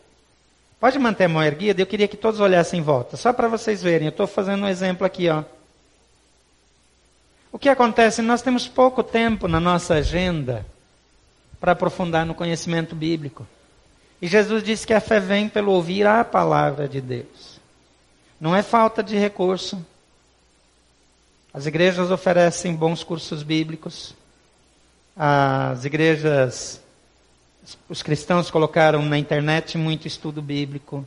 Pode 0.78 0.99
manter 0.99 1.25
a 1.25 1.28
mão 1.28 1.42
erguida, 1.42 1.83
eu 1.83 1.87
queria 1.87 2.09
que 2.09 2.16
todos 2.16 2.40
olhassem 2.40 2.80
em 2.80 2.83
volta, 2.83 3.16
só 3.16 3.33
para 3.33 3.49
vocês 3.49 3.83
verem. 3.83 4.07
Eu 4.07 4.11
estou 4.11 4.26
fazendo 4.26 4.64
um 4.64 4.69
exemplo 4.69 5.07
aqui, 5.07 5.28
ó. 5.28 5.45
O 7.52 7.59
que 7.59 7.69
acontece? 7.69 8.23
Nós 8.23 8.42
temos 8.42 8.66
pouco 8.66 9.02
tempo 9.02 9.47
na 9.47 9.61
nossa 9.61 9.95
agenda 9.95 10.64
para 11.61 11.73
aprofundar 11.73 12.25
no 12.25 12.35
conhecimento 12.35 12.95
bíblico. 12.95 13.47
E 14.23 14.26
Jesus 14.26 14.62
disse 14.62 14.87
que 14.87 14.95
a 14.95 15.00
fé 15.00 15.19
vem 15.19 15.49
pelo 15.49 15.73
ouvir 15.73 16.07
a 16.07 16.25
palavra 16.25 16.88
de 16.88 17.00
Deus. 17.00 17.61
Não 18.40 18.57
é 18.57 18.62
falta 18.62 19.02
de 19.02 19.16
recurso. 19.16 19.85
As 21.52 21.66
igrejas 21.66 22.12
oferecem 22.12 22.75
bons 22.75 23.02
cursos 23.02 23.42
bíblicos. 23.42 24.14
As 25.16 25.85
igrejas, 25.85 26.80
os 27.88 28.02
cristãos 28.02 28.50
colocaram 28.50 29.02
na 29.02 29.19
internet 29.19 29.76
muito 29.76 30.07
estudo 30.07 30.40
bíblico. 30.40 31.07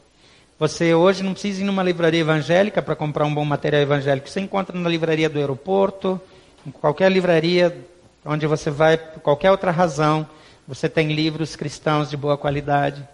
Você 0.60 0.94
hoje 0.94 1.24
não 1.24 1.32
precisa 1.32 1.62
ir 1.62 1.64
numa 1.64 1.82
livraria 1.82 2.20
evangélica 2.20 2.82
para 2.82 2.96
comprar 2.96 3.26
um 3.26 3.34
bom 3.34 3.46
material 3.46 3.82
evangélico. 3.82 4.30
Você 4.30 4.42
encontra 4.42 4.78
na 4.78 4.90
livraria 4.90 5.30
do 5.30 5.40
aeroporto, 5.40 6.20
em 6.68 6.72
qualquer 6.72 7.10
livraria 7.10 7.76
onde 8.26 8.46
você 8.46 8.70
vai, 8.70 8.98
por 8.98 9.22
qualquer 9.22 9.52
outra 9.52 9.72
razão, 9.72 10.28
você 10.68 10.90
tem 10.90 11.14
livros 11.14 11.56
cristãos 11.56 12.10
de 12.10 12.18
boa 12.18 12.38
qualidade. 12.38 13.06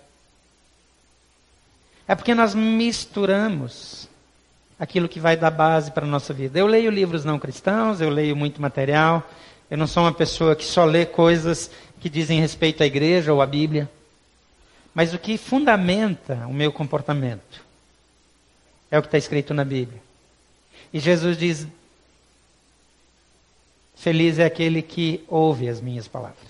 É 2.07 2.15
porque 2.15 2.33
nós 2.33 2.55
misturamos 2.55 4.09
aquilo 4.79 5.09
que 5.09 5.19
vai 5.19 5.35
dar 5.35 5.51
base 5.51 5.91
para 5.91 6.05
a 6.05 6.09
nossa 6.09 6.33
vida. 6.33 6.57
Eu 6.57 6.65
leio 6.65 6.89
livros 6.89 7.25
não 7.25 7.37
cristãos, 7.37 7.99
eu 7.99 8.09
leio 8.09 8.35
muito 8.35 8.61
material. 8.61 9.27
Eu 9.69 9.77
não 9.77 9.85
sou 9.85 10.03
uma 10.03 10.13
pessoa 10.13 10.55
que 10.55 10.63
só 10.63 10.85
lê 10.85 11.05
coisas 11.05 11.69
que 11.99 12.09
dizem 12.09 12.39
respeito 12.39 12.81
à 12.81 12.85
igreja 12.85 13.33
ou 13.33 13.41
à 13.41 13.45
Bíblia. 13.45 13.89
Mas 14.93 15.13
o 15.13 15.19
que 15.19 15.37
fundamenta 15.37 16.45
o 16.47 16.53
meu 16.53 16.71
comportamento 16.71 17.63
é 18.89 18.97
o 18.97 19.01
que 19.01 19.07
está 19.07 19.17
escrito 19.17 19.53
na 19.53 19.65
Bíblia. 19.65 20.01
E 20.93 20.99
Jesus 20.99 21.37
diz: 21.37 21.67
Feliz 23.95 24.39
é 24.39 24.45
aquele 24.45 24.81
que 24.81 25.23
ouve 25.27 25.67
as 25.67 25.81
minhas 25.81 26.07
palavras. 26.07 26.49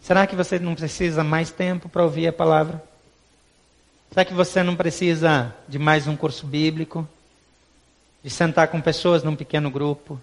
Será 0.00 0.26
que 0.26 0.34
você 0.34 0.58
não 0.58 0.74
precisa 0.74 1.22
mais 1.22 1.50
tempo 1.50 1.88
para 1.88 2.02
ouvir 2.02 2.28
a 2.28 2.32
palavra? 2.32 2.82
Será 4.10 4.24
que 4.24 4.34
você 4.34 4.62
não 4.62 4.74
precisa 4.74 5.54
de 5.68 5.78
mais 5.78 6.06
um 6.06 6.16
curso 6.16 6.46
bíblico? 6.46 7.08
De 8.22 8.30
sentar 8.30 8.68
com 8.68 8.80
pessoas 8.80 9.22
num 9.22 9.36
pequeno 9.36 9.70
grupo? 9.70 10.20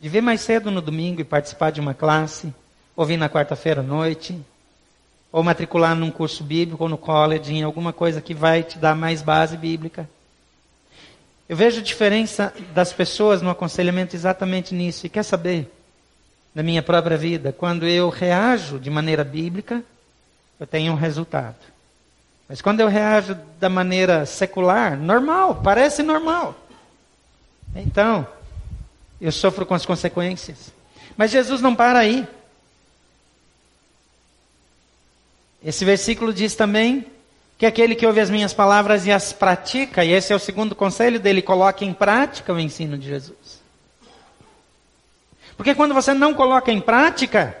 De 0.00 0.08
vir 0.08 0.22
mais 0.22 0.40
cedo 0.40 0.70
no 0.70 0.80
domingo 0.80 1.20
e 1.20 1.24
participar 1.24 1.70
de 1.70 1.80
uma 1.80 1.94
classe? 1.94 2.52
Ou 2.96 3.04
vir 3.04 3.16
na 3.16 3.28
quarta-feira 3.28 3.80
à 3.80 3.84
noite? 3.84 4.40
Ou 5.30 5.42
matricular 5.42 5.94
num 5.94 6.10
curso 6.10 6.42
bíblico 6.42 6.82
ou 6.82 6.88
no 6.88 6.98
college, 6.98 7.52
em 7.52 7.62
alguma 7.62 7.92
coisa 7.92 8.20
que 8.20 8.34
vai 8.34 8.62
te 8.62 8.78
dar 8.78 8.94
mais 8.94 9.22
base 9.22 9.56
bíblica? 9.56 10.08
Eu 11.48 11.56
vejo 11.56 11.80
a 11.80 11.84
diferença 11.84 12.54
das 12.74 12.92
pessoas 12.92 13.42
no 13.42 13.50
aconselhamento 13.50 14.16
exatamente 14.16 14.74
nisso. 14.74 15.06
E 15.06 15.10
quer 15.10 15.22
saber? 15.22 15.70
na 16.54 16.62
minha 16.62 16.82
própria 16.82 17.16
vida, 17.16 17.52
quando 17.52 17.86
eu 17.86 18.08
reajo 18.08 18.78
de 18.78 18.90
maneira 18.90 19.24
bíblica, 19.24 19.82
eu 20.60 20.66
tenho 20.66 20.92
um 20.92 20.96
resultado. 20.96 21.56
Mas 22.52 22.60
quando 22.60 22.80
eu 22.80 22.88
reajo 22.88 23.34
da 23.58 23.70
maneira 23.70 24.26
secular, 24.26 24.94
normal, 24.94 25.62
parece 25.64 26.02
normal. 26.02 26.54
Então, 27.74 28.28
eu 29.18 29.32
sofro 29.32 29.64
com 29.64 29.72
as 29.72 29.86
consequências. 29.86 30.70
Mas 31.16 31.30
Jesus 31.30 31.62
não 31.62 31.74
para 31.74 32.00
aí. 32.00 32.28
Esse 35.64 35.82
versículo 35.82 36.30
diz 36.30 36.54
também 36.54 37.06
que 37.56 37.64
aquele 37.64 37.94
que 37.94 38.06
ouve 38.06 38.20
as 38.20 38.28
minhas 38.28 38.52
palavras 38.52 39.06
e 39.06 39.10
as 39.10 39.32
pratica, 39.32 40.04
e 40.04 40.12
esse 40.12 40.30
é 40.30 40.36
o 40.36 40.38
segundo 40.38 40.74
conselho 40.74 41.18
dele, 41.18 41.40
coloque 41.40 41.86
em 41.86 41.94
prática 41.94 42.52
o 42.52 42.60
ensino 42.60 42.98
de 42.98 43.08
Jesus. 43.08 43.62
Porque 45.56 45.74
quando 45.74 45.94
você 45.94 46.12
não 46.12 46.34
coloca 46.34 46.70
em 46.70 46.82
prática, 46.82 47.56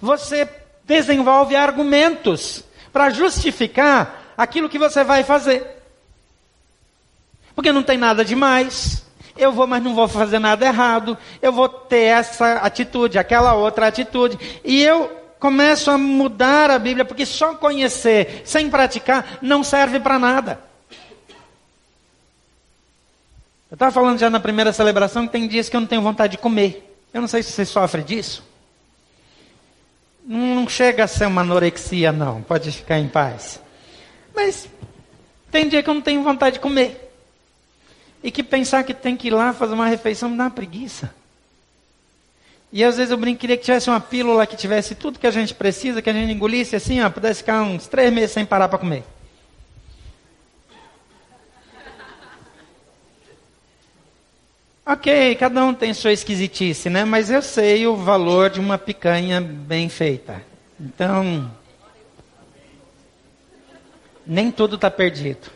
você 0.00 0.48
desenvolve 0.84 1.54
argumentos 1.54 2.65
para 2.96 3.10
justificar 3.10 4.32
aquilo 4.38 4.70
que 4.70 4.78
você 4.78 5.04
vai 5.04 5.22
fazer. 5.22 5.66
Porque 7.54 7.70
não 7.70 7.82
tem 7.82 7.98
nada 7.98 8.24
demais. 8.24 9.04
Eu 9.36 9.52
vou, 9.52 9.66
mas 9.66 9.82
não 9.82 9.94
vou 9.94 10.08
fazer 10.08 10.38
nada 10.38 10.64
errado. 10.64 11.18
Eu 11.42 11.52
vou 11.52 11.68
ter 11.68 12.04
essa 12.04 12.54
atitude, 12.54 13.18
aquela 13.18 13.52
outra 13.52 13.86
atitude. 13.86 14.38
E 14.64 14.82
eu 14.82 15.14
começo 15.38 15.90
a 15.90 15.98
mudar 15.98 16.70
a 16.70 16.78
Bíblia, 16.78 17.04
porque 17.04 17.26
só 17.26 17.54
conhecer 17.54 18.40
sem 18.46 18.70
praticar 18.70 19.40
não 19.42 19.62
serve 19.62 20.00
para 20.00 20.18
nada. 20.18 20.58
Eu 23.70 23.74
estava 23.74 23.92
falando 23.92 24.18
já 24.18 24.30
na 24.30 24.40
primeira 24.40 24.72
celebração 24.72 25.26
que 25.26 25.32
tem 25.34 25.46
dias 25.46 25.68
que 25.68 25.76
eu 25.76 25.82
não 25.82 25.86
tenho 25.86 26.00
vontade 26.00 26.30
de 26.30 26.38
comer. 26.38 26.98
Eu 27.12 27.20
não 27.20 27.28
sei 27.28 27.42
se 27.42 27.52
você 27.52 27.66
sofre 27.66 28.02
disso. 28.02 28.42
Não 30.26 30.68
chega 30.68 31.04
a 31.04 31.06
ser 31.06 31.26
uma 31.26 31.42
anorexia, 31.42 32.10
não. 32.10 32.42
Pode 32.42 32.72
ficar 32.72 32.98
em 32.98 33.06
paz. 33.06 33.60
Mas 34.34 34.68
tem 35.52 35.68
dia 35.68 35.82
que 35.82 35.88
eu 35.88 35.94
não 35.94 36.02
tenho 36.02 36.22
vontade 36.24 36.54
de 36.54 36.60
comer. 36.60 37.12
E 38.24 38.30
que 38.32 38.42
pensar 38.42 38.82
que 38.82 38.92
tem 38.92 39.16
que 39.16 39.28
ir 39.28 39.30
lá 39.30 39.52
fazer 39.52 39.74
uma 39.74 39.86
refeição 39.86 40.28
me 40.28 40.36
dá 40.36 40.44
uma 40.44 40.50
preguiça. 40.50 41.14
E 42.72 42.82
às 42.82 42.96
vezes 42.96 43.12
eu 43.12 43.16
brinco, 43.16 43.38
queria 43.38 43.56
que 43.56 43.64
tivesse 43.64 43.88
uma 43.88 44.00
pílula 44.00 44.46
que 44.46 44.56
tivesse 44.56 44.96
tudo 44.96 45.18
que 45.20 45.26
a 45.26 45.30
gente 45.30 45.54
precisa, 45.54 46.02
que 46.02 46.10
a 46.10 46.12
gente 46.12 46.32
engolisse 46.32 46.74
assim, 46.74 47.00
ó, 47.00 47.08
pudesse 47.08 47.40
ficar 47.40 47.62
uns 47.62 47.86
três 47.86 48.12
meses 48.12 48.32
sem 48.32 48.44
parar 48.44 48.68
para 48.68 48.78
comer. 48.78 49.04
Ok, 54.88 55.34
cada 55.34 55.64
um 55.64 55.74
tem 55.74 55.92
sua 55.92 56.12
esquisitice, 56.12 56.88
né? 56.88 57.04
Mas 57.04 57.28
eu 57.28 57.42
sei 57.42 57.88
o 57.88 57.96
valor 57.96 58.50
de 58.50 58.60
uma 58.60 58.78
picanha 58.78 59.40
bem 59.40 59.88
feita. 59.88 60.40
Então, 60.78 61.52
nem 64.24 64.52
tudo 64.52 64.76
está 64.76 64.88
perdido. 64.88 65.50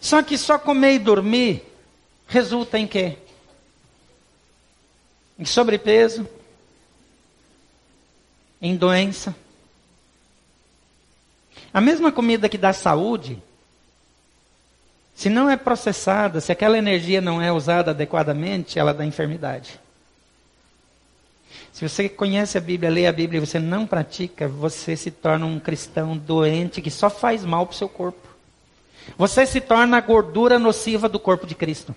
Só 0.00 0.22
que 0.22 0.38
só 0.38 0.60
comer 0.60 0.94
e 0.94 0.98
dormir 1.00 1.64
resulta 2.28 2.78
em 2.78 2.86
quê? 2.86 3.16
Em 5.36 5.44
sobrepeso, 5.44 6.28
em 8.62 8.76
doença. 8.76 9.34
A 11.74 11.80
mesma 11.80 12.12
comida 12.12 12.48
que 12.48 12.56
dá 12.56 12.72
saúde 12.72 13.42
se 15.16 15.30
não 15.30 15.48
é 15.48 15.56
processada, 15.56 16.42
se 16.42 16.52
aquela 16.52 16.76
energia 16.76 17.22
não 17.22 17.40
é 17.40 17.50
usada 17.50 17.92
adequadamente, 17.92 18.78
ela 18.78 18.92
dá 18.92 19.02
enfermidade. 19.02 19.80
Se 21.72 21.88
você 21.88 22.06
conhece 22.06 22.58
a 22.58 22.60
Bíblia, 22.60 22.90
lê 22.90 23.06
a 23.06 23.12
Bíblia 23.12 23.38
e 23.38 23.46
você 23.46 23.58
não 23.58 23.86
pratica, 23.86 24.46
você 24.46 24.94
se 24.94 25.10
torna 25.10 25.46
um 25.46 25.58
cristão 25.58 26.18
doente 26.18 26.82
que 26.82 26.90
só 26.90 27.08
faz 27.08 27.46
mal 27.46 27.64
para 27.64 27.72
o 27.74 27.76
seu 27.76 27.88
corpo. 27.88 28.28
Você 29.16 29.46
se 29.46 29.58
torna 29.58 29.96
a 29.96 30.02
gordura 30.02 30.58
nociva 30.58 31.08
do 31.08 31.18
corpo 31.18 31.46
de 31.46 31.54
Cristo. 31.54 31.94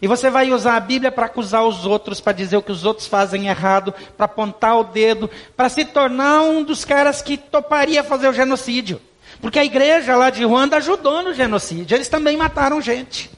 E 0.00 0.06
você 0.06 0.30
vai 0.30 0.50
usar 0.50 0.76
a 0.76 0.80
Bíblia 0.80 1.12
para 1.12 1.26
acusar 1.26 1.66
os 1.66 1.84
outros, 1.84 2.18
para 2.18 2.32
dizer 2.32 2.56
o 2.56 2.62
que 2.62 2.72
os 2.72 2.86
outros 2.86 3.06
fazem 3.06 3.48
errado, 3.48 3.92
para 4.16 4.24
apontar 4.24 4.78
o 4.78 4.84
dedo, 4.84 5.28
para 5.54 5.68
se 5.68 5.84
tornar 5.84 6.42
um 6.42 6.62
dos 6.62 6.82
caras 6.82 7.20
que 7.20 7.36
toparia 7.36 8.02
fazer 8.02 8.28
o 8.28 8.32
genocídio. 8.32 8.98
Porque 9.40 9.58
a 9.58 9.64
igreja 9.64 10.16
lá 10.16 10.30
de 10.30 10.44
Ruanda 10.44 10.76
ajudou 10.76 11.22
no 11.22 11.32
genocídio, 11.32 11.94
eles 11.94 12.08
também 12.08 12.36
mataram 12.36 12.80
gente. 12.80 13.30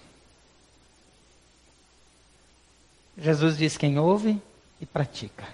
Jesus 3.18 3.58
diz: 3.58 3.76
quem 3.76 3.98
ouve 3.98 4.40
e 4.80 4.86
pratica. 4.86 5.44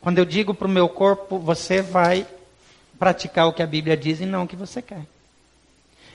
Quando 0.00 0.18
eu 0.18 0.24
digo 0.24 0.54
para 0.54 0.68
o 0.68 0.70
meu 0.70 0.88
corpo, 0.88 1.38
você 1.38 1.82
vai 1.82 2.26
praticar 2.98 3.48
o 3.48 3.52
que 3.52 3.62
a 3.62 3.66
Bíblia 3.66 3.96
diz 3.96 4.20
e 4.20 4.26
não 4.26 4.44
o 4.44 4.48
que 4.48 4.54
você 4.54 4.80
quer. 4.80 5.04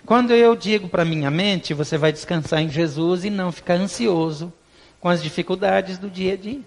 Quando 0.05 0.31
eu 0.31 0.55
digo 0.55 0.87
para 0.87 1.03
minha 1.03 1.29
mente, 1.29 1.73
você 1.73 1.97
vai 1.97 2.11
descansar 2.11 2.61
em 2.61 2.69
Jesus 2.69 3.25
e 3.25 3.29
não 3.29 3.51
ficar 3.51 3.75
ansioso 3.75 4.53
com 4.99 5.09
as 5.09 5.21
dificuldades 5.21 5.97
do 5.97 6.09
dia 6.09 6.33
a 6.33 6.37
dia. 6.37 6.61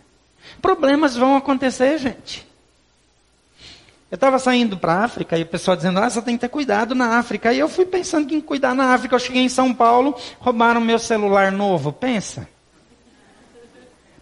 Problemas 0.60 1.16
vão 1.16 1.36
acontecer, 1.36 1.98
gente. 1.98 2.46
Eu 4.12 4.16
estava 4.16 4.38
saindo 4.38 4.76
para 4.76 4.92
a 4.92 5.04
África 5.04 5.38
e 5.38 5.42
o 5.42 5.46
pessoal 5.46 5.74
dizendo, 5.74 5.98
ah, 5.98 6.10
você 6.10 6.20
tem 6.20 6.36
que 6.36 6.42
ter 6.42 6.50
cuidado 6.50 6.94
na 6.94 7.16
África. 7.16 7.50
E 7.50 7.58
eu 7.58 7.66
fui 7.66 7.86
pensando 7.86 8.30
em 8.34 8.42
cuidar 8.42 8.74
na 8.74 8.92
África. 8.92 9.14
Eu 9.14 9.18
cheguei 9.18 9.40
em 9.40 9.48
São 9.48 9.72
Paulo, 9.72 10.14
roubaram 10.38 10.82
meu 10.82 10.98
celular 10.98 11.50
novo. 11.50 11.94
Pensa. 11.94 12.46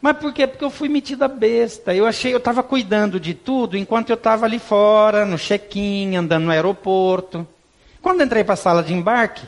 Mas 0.00 0.16
por 0.18 0.32
quê? 0.32 0.46
Porque 0.46 0.64
eu 0.64 0.70
fui 0.70 0.88
metida 0.88 1.26
besta. 1.26 1.92
Eu 1.92 2.06
achei, 2.06 2.32
eu 2.32 2.38
estava 2.38 2.62
cuidando 2.62 3.18
de 3.18 3.34
tudo 3.34 3.76
enquanto 3.76 4.10
eu 4.10 4.14
estava 4.14 4.46
ali 4.46 4.60
fora, 4.60 5.26
no 5.26 5.36
check-in, 5.36 6.14
andando 6.14 6.44
no 6.44 6.52
aeroporto. 6.52 7.44
Quando 8.00 8.22
entrei 8.22 8.44
para 8.44 8.54
a 8.54 8.56
sala 8.56 8.84
de 8.84 8.94
embarque, 8.94 9.44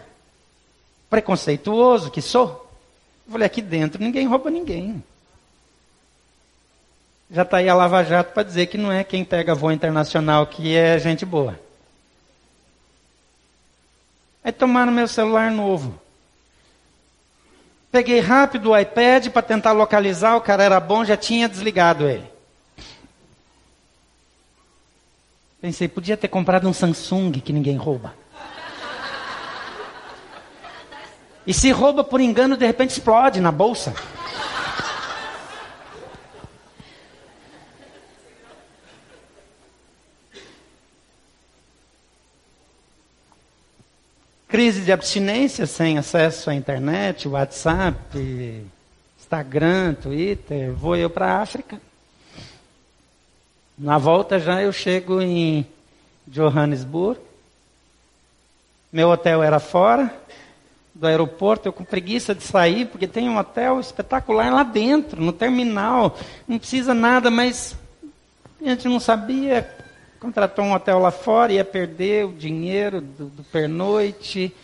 preconceituoso 1.09 2.11
que 2.11 2.21
sou, 2.21 2.69
eu 3.29 3.33
falei, 3.33 3.47
aqui 3.47 3.63
dentro 3.63 4.03
ninguém 4.03 4.27
rouba 4.27 4.51
ninguém. 4.51 5.05
Já 7.33 7.43
está 7.43 7.57
aí 7.57 7.69
a 7.69 7.75
Lava 7.75 8.05
Jato 8.05 8.35
para 8.35 8.43
dizer 8.43 8.67
que 8.67 8.77
não 8.77 8.93
é 8.93 9.03
quem 9.03 9.25
pega 9.25 9.55
voo 9.55 9.73
internacional 9.73 10.47
que 10.47 10.77
é 10.77 10.99
gente 10.99 11.25
boa. 11.25 11.59
Aí 14.45 14.53
tomaram 14.53 14.93
meu 14.93 15.09
celular 15.09 15.51
novo. 15.51 15.99
Peguei 17.91 18.21
rápido 18.21 18.71
o 18.71 18.79
iPad 18.79 19.29
para 19.29 19.41
tentar 19.41 19.73
localizar, 19.73 20.37
o 20.37 20.43
cara 20.43 20.63
era 20.63 20.79
bom, 20.79 21.07
já 21.07 21.17
tinha 21.17 21.49
desligado 21.49 22.07
ele. 22.07 22.31
Pensei, 25.59 25.89
podia 25.89 26.19
ter 26.19 26.29
comprado 26.29 26.69
um 26.69 26.73
Samsung 26.73 27.33
que 27.33 27.53
ninguém 27.53 27.77
rouba. 27.77 28.15
E 31.47 31.55
se 31.55 31.71
rouba 31.71 32.05
por 32.05 32.21
engano, 32.21 32.59
de 32.59 32.67
repente 32.67 32.91
explode 32.91 33.41
na 33.41 33.51
bolsa. 33.51 33.95
Crise 44.53 44.83
de 44.83 44.93
abstinência 44.93 45.67
sem 45.67 45.97
acesso 45.97 46.51
à 46.51 46.55
internet, 46.55 47.27
WhatsApp, 47.27 47.97
Instagram, 49.19 49.95
Twitter. 49.95 50.71
Vou 50.75 50.95
eu 50.95 51.09
para 51.09 51.25
a 51.25 51.41
África. 51.41 51.81
Na 53.79 53.97
volta 53.97 54.39
já 54.39 54.61
eu 54.61 54.71
chego 54.71 55.23
em 55.23 55.67
Johannesburg. 56.29 57.19
Meu 58.93 59.09
hotel 59.09 59.43
era 59.43 59.59
fora 59.59 60.15
do 60.95 61.07
aeroporto, 61.07 61.67
eu 61.67 61.73
com 61.73 61.83
preguiça 61.83 62.35
de 62.35 62.43
sair, 62.43 62.85
porque 62.85 63.09
tem 63.09 63.31
um 63.31 63.39
hotel 63.39 63.81
espetacular 63.81 64.53
lá 64.53 64.65
dentro, 64.65 65.19
no 65.19 65.33
terminal. 65.33 66.19
Não 66.47 66.59
precisa 66.59 66.93
nada, 66.93 67.31
mas 67.31 67.75
a 68.61 68.69
gente 68.69 68.87
não 68.87 69.01
sabia. 69.01 69.82
Contratou 70.23 70.65
um 70.65 70.73
hotel 70.73 71.01
lá 71.01 71.11
fora, 71.11 71.53
ia 71.53 71.65
perder 71.65 72.27
o 72.27 72.33
dinheiro 72.33 73.01
do, 73.01 73.25
do 73.25 73.43
pernoite. 73.43 74.55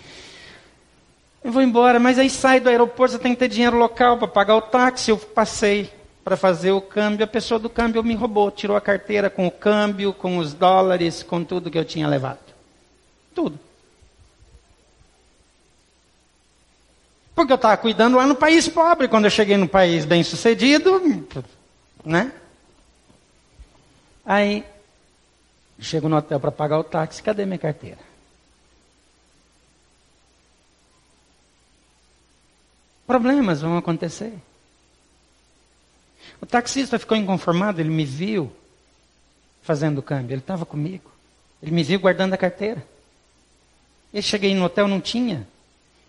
Eu 1.42 1.51
vou 1.51 1.61
embora, 1.61 1.99
mas 1.99 2.16
aí 2.16 2.31
sai 2.31 2.61
do 2.61 2.68
aeroporto, 2.68 3.14
você 3.14 3.18
tem 3.18 3.33
que 3.33 3.40
ter 3.40 3.49
dinheiro 3.49 3.77
local 3.77 4.18
para 4.18 4.29
pagar 4.29 4.55
o 4.55 4.62
táxi. 4.62 5.11
Eu 5.11 5.18
passei 5.18 5.92
para 6.23 6.37
fazer 6.37 6.71
o 6.71 6.81
câmbio, 6.81 7.25
a 7.25 7.27
pessoa 7.27 7.59
do 7.59 7.68
câmbio 7.68 8.05
me 8.05 8.14
roubou, 8.14 8.53
tirou 8.53 8.77
a 8.77 8.81
carteira 8.81 9.29
com 9.29 9.49
o 9.49 9.51
câmbio, 9.51 10.12
com 10.12 10.38
os 10.38 10.55
dólares, 10.55 11.25
com 11.25 11.42
tudo 11.42 11.73
que 11.73 11.79
eu 11.79 11.85
tinha 11.85 12.07
levado. 12.07 12.38
Tudo. 13.35 13.59
Porque 17.35 17.53
eu 17.53 17.57
estava 17.57 17.77
cuidando 17.77 18.16
lá 18.16 18.29
no 18.29 18.37
país 18.37 18.68
pobre. 18.68 19.09
Quando 19.09 19.25
eu 19.25 19.31
cheguei 19.31 19.57
no 19.57 19.66
país 19.66 20.05
bem 20.05 20.23
sucedido, 20.23 21.27
né? 22.05 22.31
Aí, 24.25 24.64
chego 25.81 26.09
no 26.09 26.17
hotel 26.17 26.41
para 26.41 26.51
pagar 26.51 26.79
o 26.79 26.85
táxi, 26.85 27.23
cadê 27.23 27.45
minha 27.47 27.59
carteira? 27.59 27.99
Problemas 33.07 33.62
vão 33.62 33.77
acontecer. 33.77 34.35
O 36.41 36.47
taxista 36.47 36.99
ficou 36.99 37.17
inconformado, 37.17 37.81
ele 37.81 37.88
me 37.88 38.05
viu 38.05 38.53
fazendo 39.62 39.99
o 39.99 40.03
câmbio, 40.03 40.35
ele 40.35 40.41
estava 40.41 40.67
comigo. 40.67 41.11
Ele 41.62 41.73
me 41.73 41.83
viu 41.83 41.99
guardando 41.99 42.35
a 42.35 42.37
carteira. 42.37 42.85
Eu 44.12 44.23
cheguei 44.23 44.55
no 44.55 44.64
hotel, 44.64 44.87
não 44.87 45.01
tinha. 45.01 45.47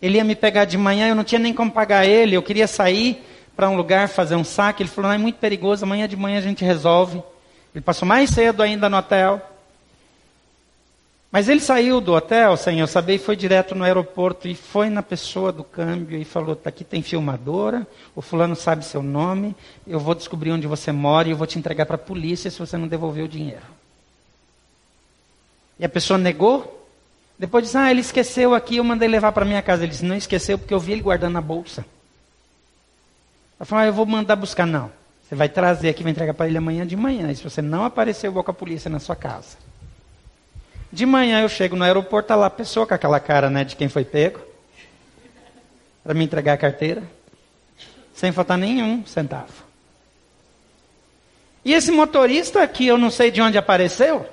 Ele 0.02 0.18
ia 0.18 0.24
me 0.24 0.36
pegar 0.36 0.66
de 0.66 0.78
manhã, 0.78 1.10
eu 1.10 1.16
não 1.16 1.24
tinha 1.24 1.40
nem 1.40 1.54
como 1.54 1.72
pagar 1.72 2.06
ele. 2.06 2.36
Eu 2.36 2.44
queria 2.44 2.68
sair 2.68 3.24
para 3.56 3.70
um 3.70 3.76
lugar 3.76 4.08
fazer 4.08 4.36
um 4.36 4.44
saque. 4.44 4.84
Ele 4.84 4.90
falou: 4.90 5.10
não, 5.10 5.16
é 5.16 5.18
muito 5.18 5.38
perigoso, 5.38 5.84
amanhã 5.84 6.08
de 6.08 6.16
manhã 6.16 6.38
a 6.38 6.42
gente 6.42 6.64
resolve. 6.64 7.22
Ele 7.74 7.84
passou 7.84 8.08
mais 8.08 8.30
cedo 8.30 8.64
ainda 8.64 8.88
no 8.88 8.98
hotel. 8.98 9.42
Mas 11.32 11.48
ele 11.48 11.60
saiu 11.60 12.02
do 12.02 12.14
hotel, 12.14 12.58
sem 12.58 12.80
eu 12.80 12.88
saber, 12.88 13.16
e 13.16 13.20
foi 13.20 13.36
direto 13.36 13.76
no 13.76 13.84
aeroporto 13.84 14.48
e 14.48 14.56
foi 14.56 14.90
na 14.90 15.04
pessoa 15.04 15.52
do 15.52 15.64
câmbio 15.64 16.20
e 16.20 16.26
falou: 16.26 16.56
tá 16.56 16.70
aqui 16.70 16.84
tem 16.84 17.04
filmadora, 17.04 17.86
o 18.16 18.22
fulano 18.22 18.56
sabe 18.56 18.84
seu 18.84 19.04
nome, 19.04 19.56
eu 19.86 20.00
vou 20.00 20.16
descobrir 20.16 20.52
onde 20.52 20.66
você 20.66 20.92
mora 20.92 21.28
e 21.28 21.32
eu 21.32 21.38
vou 21.38 21.46
te 21.46 21.60
entregar 21.60 21.86
para 21.86 21.96
a 21.96 22.00
polícia 22.00 22.50
se 22.50 22.58
você 22.58 22.78
não 22.78 22.88
devolver 22.88 23.24
o 23.24 23.28
dinheiro. 23.28 23.66
E 25.78 25.86
a 25.86 25.90
pessoa 25.90 26.18
negou, 26.18 26.88
depois 27.38 27.64
disse, 27.64 27.78
ah, 27.78 27.92
ele 27.92 28.02
esqueceu 28.02 28.56
aqui, 28.56 28.78
eu 28.78 28.84
mandei 28.84 29.08
levar 29.08 29.32
para 29.32 29.46
minha 29.46 29.62
casa. 29.62 29.84
Ele 29.84 29.92
disse, 29.92 30.04
não 30.04 30.16
esqueceu 30.16 30.58
porque 30.58 30.74
eu 30.74 30.80
vi 30.80 30.94
ele 30.94 31.02
guardando 31.02 31.34
na 31.34 31.42
bolsa. 31.42 31.86
Ela 33.58 33.66
falou, 33.66 33.84
ah, 33.84 33.88
eu 33.88 33.94
vou 33.94 34.06
mandar 34.06 34.36
buscar. 34.36 34.66
Não, 34.66 34.92
você 35.24 35.36
vai 35.36 35.48
trazer 35.48 35.90
aqui, 35.90 36.02
vai 36.02 36.12
entregar 36.12 36.34
para 36.34 36.48
ele 36.48 36.58
amanhã 36.58 36.86
de 36.86 36.98
manhã. 36.98 37.32
E 37.32 37.36
se 37.36 37.44
você 37.44 37.62
não 37.62 37.86
aparecer, 37.86 38.28
eu 38.28 38.32
vou 38.32 38.44
com 38.44 38.52
a 38.52 38.54
polícia 38.54 38.90
na 38.90 39.00
sua 39.00 39.16
casa. 39.16 39.69
De 40.92 41.06
manhã 41.06 41.42
eu 41.42 41.50
chego 41.50 41.76
no 41.76 41.84
aeroporto, 41.84 42.30
tá 42.30 42.36
lá 42.36 42.48
a 42.48 42.52
pessoa 42.52 42.86
com 42.88 42.94
aquela 42.94 43.20
cara, 43.20 43.50
né, 43.50 43.64
de 43.64 43.76
quem 43.76 43.88
foi 43.88 44.04
pego. 44.04 44.40
Para 46.04 46.14
me 46.14 46.24
entregar 46.24 46.54
a 46.54 46.58
carteira. 46.58 47.04
Sem 48.14 48.32
faltar 48.32 48.58
nenhum 48.58 49.06
centavo. 49.06 49.54
E 51.64 51.74
esse 51.74 51.92
motorista 51.92 52.66
que 52.68 52.88
eu 52.88 52.98
não 52.98 53.12
sei 53.12 53.30
de 53.30 53.42
onde 53.42 53.58
apareceu, 53.58 54.26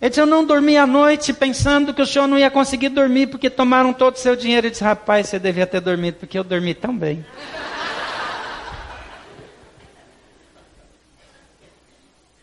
ele 0.00 0.10
disse: 0.10 0.20
Eu 0.20 0.26
não 0.26 0.44
dormi 0.44 0.76
à 0.76 0.86
noite 0.86 1.32
pensando 1.32 1.94
que 1.94 2.02
o 2.02 2.06
senhor 2.06 2.26
não 2.26 2.38
ia 2.38 2.50
conseguir 2.50 2.88
dormir 2.90 3.28
porque 3.28 3.50
tomaram 3.50 3.92
todo 3.92 4.14
o 4.14 4.18
seu 4.18 4.36
dinheiro. 4.36 4.66
Ele 4.66 4.70
disse: 4.70 4.84
Rapaz, 4.84 5.28
você 5.28 5.38
devia 5.38 5.66
ter 5.66 5.80
dormido 5.80 6.18
porque 6.20 6.38
eu 6.38 6.44
dormi 6.44 6.74
tão 6.74 6.96
bem. 6.96 7.24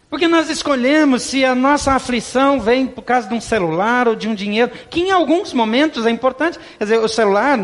Porque 0.10 0.28
nós 0.28 0.50
escolhemos 0.50 1.24
se 1.24 1.44
a 1.44 1.56
nossa 1.56 1.94
aflição 1.94 2.60
vem 2.60 2.86
por 2.86 3.02
causa 3.02 3.28
de 3.28 3.34
um 3.34 3.42
celular 3.42 4.08
ou 4.08 4.16
de 4.16 4.28
um 4.28 4.36
dinheiro, 4.36 4.72
que 4.90 5.02
em 5.02 5.12
alguns 5.12 5.52
momentos 5.52 6.06
é 6.06 6.10
importante. 6.10 6.60
Quer 6.78 6.84
dizer, 6.84 7.00
o 7.00 7.08
celular. 7.08 7.58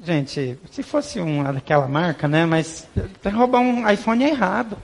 Gente, 0.00 0.58
se 0.70 0.82
fosse 0.82 1.18
uma 1.18 1.52
daquela 1.52 1.88
marca, 1.88 2.28
né? 2.28 2.46
Mas 2.46 2.86
roubar 3.24 3.60
um 3.60 3.88
iPhone 3.90 4.24
é 4.24 4.28
errado. 4.28 4.78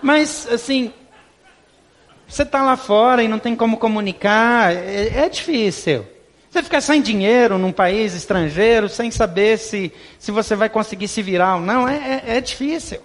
Mas, 0.00 0.48
assim, 0.50 0.92
você 2.26 2.42
está 2.42 2.62
lá 2.62 2.76
fora 2.76 3.22
e 3.22 3.28
não 3.28 3.38
tem 3.38 3.56
como 3.56 3.76
comunicar, 3.76 4.72
é, 4.72 5.24
é, 5.24 5.28
difícil. 5.28 6.06
Você 6.50 6.62
ficar 6.62 6.80
sem 6.80 7.02
dinheiro 7.02 7.58
num 7.58 7.72
país 7.72 8.14
estrangeiro, 8.14 8.88
sem 8.88 9.10
saber 9.10 9.58
se, 9.58 9.92
se 10.18 10.30
você 10.30 10.54
vai 10.54 10.68
conseguir 10.68 11.08
se 11.08 11.20
virar 11.20 11.56
ou 11.56 11.60
não, 11.60 11.86
é, 11.86 12.22
é, 12.26 12.36
é 12.36 12.40
difícil. 12.40 13.00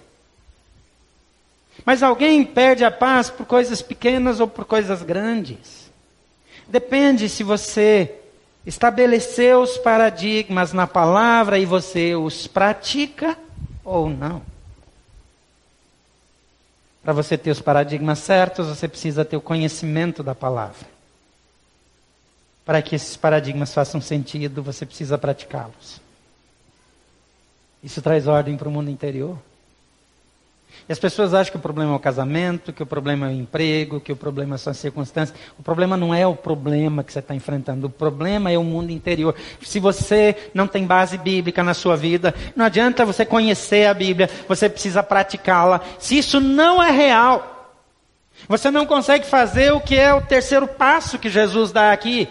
Mas 1.84 2.02
alguém 2.02 2.44
perde 2.44 2.84
a 2.84 2.90
paz 2.90 3.30
por 3.30 3.46
coisas 3.46 3.82
pequenas 3.82 4.40
ou 4.40 4.48
por 4.48 4.64
coisas 4.64 5.02
grandes. 5.02 5.90
Depende 6.66 7.28
se 7.28 7.42
você 7.42 8.14
estabeleceu 8.64 9.60
os 9.60 9.76
paradigmas 9.76 10.72
na 10.72 10.86
palavra 10.86 11.58
e 11.58 11.66
você 11.66 12.14
os 12.14 12.46
pratica, 12.46 13.36
ou 13.84 14.08
não. 14.08 14.40
Para 17.02 17.12
você 17.12 17.36
ter 17.36 17.50
os 17.50 17.60
paradigmas 17.60 18.18
certos, 18.20 18.66
você 18.66 18.88
precisa 18.88 19.26
ter 19.26 19.36
o 19.36 19.40
conhecimento 19.40 20.22
da 20.22 20.34
palavra. 20.34 20.94
Para 22.64 22.80
que 22.80 22.96
esses 22.96 23.14
paradigmas 23.14 23.74
façam 23.74 24.00
sentido, 24.00 24.62
você 24.62 24.86
precisa 24.86 25.18
praticá-los. 25.18 26.00
Isso 27.82 28.00
traz 28.00 28.26
ordem 28.26 28.56
para 28.56 28.66
o 28.66 28.72
mundo 28.72 28.90
interior. 28.90 29.36
E 30.88 30.92
as 30.92 30.98
pessoas 30.98 31.32
acham 31.32 31.50
que 31.50 31.56
o 31.56 31.60
problema 31.60 31.92
é 31.92 31.96
o 31.96 31.98
casamento, 31.98 32.72
que 32.72 32.82
o 32.82 32.86
problema 32.86 33.26
é 33.26 33.30
o 33.30 33.32
emprego, 33.32 34.00
que 34.00 34.12
o 34.12 34.16
problema 34.16 34.58
são 34.58 34.70
as 34.70 34.76
circunstâncias. 34.76 35.38
O 35.58 35.62
problema 35.62 35.96
não 35.96 36.14
é 36.14 36.26
o 36.26 36.34
problema 36.34 37.02
que 37.02 37.12
você 37.12 37.20
está 37.20 37.34
enfrentando, 37.34 37.86
o 37.86 37.90
problema 37.90 38.50
é 38.50 38.58
o 38.58 38.64
mundo 38.64 38.90
interior. 38.90 39.34
Se 39.62 39.80
você 39.80 40.50
não 40.52 40.66
tem 40.66 40.86
base 40.86 41.16
bíblica 41.16 41.62
na 41.62 41.72
sua 41.72 41.96
vida, 41.96 42.34
não 42.54 42.66
adianta 42.66 43.06
você 43.06 43.24
conhecer 43.24 43.86
a 43.86 43.94
Bíblia, 43.94 44.28
você 44.46 44.68
precisa 44.68 45.02
praticá-la. 45.02 45.80
Se 45.98 46.18
isso 46.18 46.38
não 46.38 46.82
é 46.82 46.90
real, 46.90 47.72
você 48.46 48.70
não 48.70 48.84
consegue 48.84 49.26
fazer 49.26 49.72
o 49.72 49.80
que 49.80 49.96
é 49.96 50.12
o 50.12 50.20
terceiro 50.20 50.68
passo 50.68 51.18
que 51.18 51.30
Jesus 51.30 51.72
dá 51.72 51.92
aqui. 51.92 52.28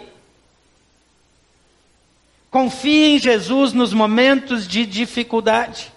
Confie 2.52 3.16
em 3.16 3.18
Jesus 3.18 3.72
nos 3.72 3.92
momentos 3.92 4.68
de 4.68 4.86
dificuldade. 4.86 5.93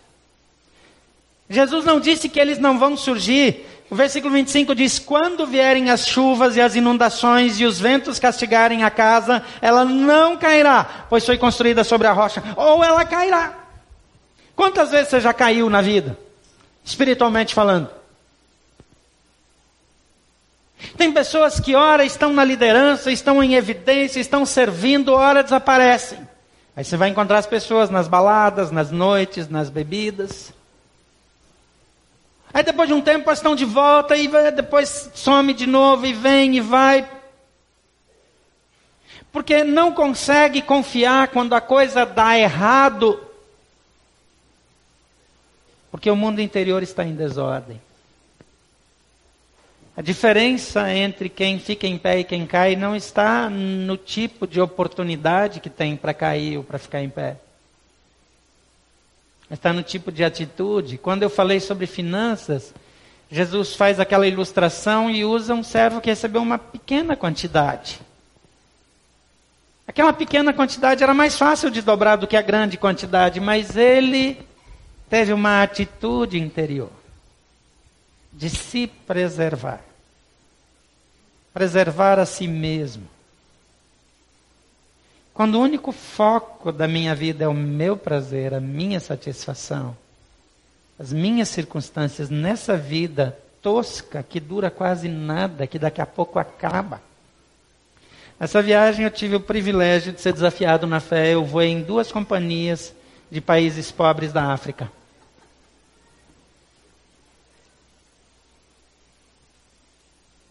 Jesus 1.50 1.86
não 1.86 2.00
disse 2.00 2.28
que 2.28 2.40
eles 2.40 2.60
não 2.60 2.78
vão 2.78 2.98
surgir. 2.98 3.66
O 3.90 3.96
versículo 3.96 4.34
25 4.34 4.76
diz: 4.76 5.00
Quando 5.00 5.48
vierem 5.48 5.90
as 5.90 6.06
chuvas 6.06 6.58
e 6.58 6.62
as 6.62 6.76
inundações 6.76 7.60
e 7.60 7.66
os 7.66 7.80
ventos 7.80 8.20
castigarem 8.20 8.84
a 8.84 8.90
casa, 8.90 9.42
ela 9.62 9.86
não 9.86 10.36
cairá, 10.36 11.06
pois 11.10 11.26
foi 11.26 11.38
construída 11.38 11.84
sobre 11.84 12.08
a 12.08 12.12
rocha, 12.12 12.44
ou 12.58 12.84
ela 12.84 13.06
cairá. 13.06 13.54
Quantas 14.56 14.92
vezes 14.92 15.10
você 15.10 15.22
já 15.22 15.34
caiu 15.34 15.70
na 15.70 15.82
vida? 15.82 16.18
Espiritualmente 16.84 17.54
falando. 17.54 17.90
Tem 20.98 21.12
pessoas 21.12 21.60
que, 21.60 21.76
ora, 21.76 22.04
estão 22.04 22.34
na 22.34 22.44
liderança, 22.44 23.12
estão 23.12 23.42
em 23.44 23.56
evidência, 23.56 24.20
estão 24.20 24.46
servindo, 24.46 25.14
ora, 25.14 25.44
desaparecem. 25.44 26.20
Aí 26.76 26.84
você 26.84 26.98
vai 26.98 27.10
encontrar 27.10 27.40
as 27.40 27.48
pessoas 27.48 27.90
nas 27.90 28.08
baladas, 28.08 28.72
nas 28.72 28.92
noites, 28.92 29.48
nas 29.48 29.70
bebidas. 29.70 30.54
Aí 32.54 32.64
depois 32.64 32.88
de 32.88 32.94
um 32.94 33.02
tempo 33.02 33.32
estão 33.32 33.56
de 33.56 33.66
volta 33.66 34.16
e 34.16 34.28
depois 34.52 35.12
some 35.14 35.54
de 35.54 35.68
novo 35.68 36.06
e 36.06 36.14
vem 36.14 36.56
e 36.56 36.62
vai. 36.62 37.08
Porque 39.32 39.64
não 39.64 39.92
consegue 39.92 40.62
confiar 40.62 41.28
quando 41.28 41.54
a 41.54 41.62
coisa 41.62 42.06
dá 42.06 42.38
errado. 42.38 43.20
Porque 45.92 46.10
o 46.10 46.16
mundo 46.16 46.40
interior 46.40 46.82
está 46.82 47.04
em 47.04 47.14
desordem. 47.14 47.82
A 49.96 50.02
diferença 50.02 50.94
entre 50.94 51.28
quem 51.28 51.60
fica 51.60 51.88
em 51.88 51.98
pé 51.98 52.20
e 52.20 52.24
quem 52.24 52.46
cai 52.46 52.76
não 52.76 52.96
está 52.96 53.50
no 53.50 53.98
tipo 53.98 54.46
de 54.46 54.62
oportunidade 54.62 55.60
que 55.60 55.70
tem 55.70 55.98
para 55.98 56.14
cair 56.14 56.58
ou 56.58 56.64
para 56.64 56.78
ficar 56.78 57.02
em 57.02 57.10
pé 57.10 57.38
está 59.56 59.72
no 59.72 59.84
tipo 59.84 60.12
de 60.12 60.24
atitude. 60.24 60.98
Quando 60.98 61.24
eu 61.24 61.30
falei 61.30 61.60
sobre 61.60 61.86
finanças, 61.86 62.74
Jesus 63.32 63.76
faz 63.76 64.00
aquela 64.00 64.28
ilustração 64.28 65.10
e 65.10 65.26
usa 65.26 65.54
um 65.54 65.64
servo 65.64 66.02
que 66.02 66.10
recebeu 66.10 66.42
uma 66.42 66.58
pequena 66.58 67.16
quantidade. 67.16 68.00
Aquela 69.88 70.12
pequena 70.12 70.54
quantidade 70.54 71.02
era 71.02 71.14
mais 71.14 71.38
fácil 71.38 71.70
de 71.70 71.82
dobrar 71.82 72.18
do 72.18 72.28
que 72.28 72.36
a 72.36 72.42
grande 72.42 72.78
quantidade, 72.78 73.40
mas 73.40 73.78
ele 73.78 74.38
teve 75.10 75.32
uma 75.32 75.64
atitude 75.64 76.38
interior 76.38 76.92
de 78.34 78.50
se 78.50 78.88
preservar. 78.88 79.82
Preservar 81.54 82.20
a 82.20 82.26
si 82.26 82.48
mesmo. 82.48 83.08
Quando 85.38 85.54
o 85.54 85.62
único 85.62 85.91
foco 85.91 86.71
da 86.71 86.88
minha 86.88 87.13
vida 87.13 87.45
é 87.45 87.47
o 87.47 87.54
meu 87.54 87.95
prazer, 87.95 88.56
a 88.56 88.60
minha 88.60 89.00
satisfação, 89.00 89.95
as 90.97 91.13
minhas 91.13 91.47
circunstâncias 91.50 92.28
nessa 92.32 92.76
vida 92.76 93.38
tosca 93.62 94.23
que 94.23 94.39
dura 94.39 94.71
quase 94.71 95.08
nada, 95.08 95.67
que 95.67 95.78
daqui 95.78 96.02
a 96.02 96.08
pouco 96.08 96.39
acaba. 96.39 97.00
Nessa 98.39 98.63
viagem 98.63 99.06
eu 99.06 99.12
tive 99.12 99.36
o 99.36 99.39
privilégio 99.39 100.12
de 100.12 100.19
ser 100.19 100.34
desafiado 100.34 100.88
na 100.88 101.00
fé. 101.00 101.36
Eu 101.36 101.45
voei 101.45 101.69
em 101.69 101.84
duas 101.84 102.12
companhias 102.12 102.91
de 103.30 103.39
países 103.39 103.91
pobres 103.91 104.34
da 104.34 104.52
África. 104.52 104.91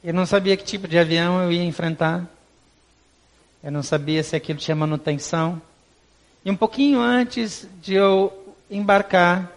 Eu 0.05 0.15
não 0.15 0.27
sabia 0.27 0.57
que 0.57 0.63
tipo 0.63 0.87
de 0.87 0.97
avião 0.97 1.43
eu 1.43 1.51
ia 1.51 1.65
enfrentar. 1.65 2.36
Eu 3.67 3.73
não 3.73 3.83
sabia 3.83 4.23
se 4.23 4.37
aquilo 4.37 4.61
tinha 4.61 4.77
manutenção. 4.77 5.61
E 6.45 6.51
um 6.53 6.55
pouquinho 6.55 7.01
antes 7.01 7.69
de 7.83 7.95
eu 7.95 8.55
embarcar, 8.71 9.51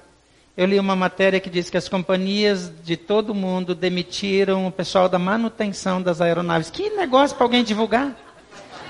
eu 0.58 0.65
li 0.65 0.80
uma 0.80 0.95
matéria 0.95 1.39
que 1.39 1.48
diz 1.48 1.69
que 1.69 1.78
as 1.78 1.88
companhias 1.88 2.72
de 2.84 2.98
todo 2.98 3.36
mundo 3.36 3.76
demitiram 3.76 4.65
o 4.65 4.72
pessoal 4.72 5.08
da 5.08 5.19
manutenção 5.19 6.02
das 6.02 6.22
aeronaves. 6.22 6.72
Que 6.72 6.89
negócio 6.89 7.38
para 7.38 7.45
alguém 7.45 7.63
divulgar? 7.63 8.15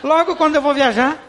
Logo 0.02 0.38
quando 0.38 0.56
eu 0.56 0.62
vou 0.62 0.74
viajar. 0.74 1.22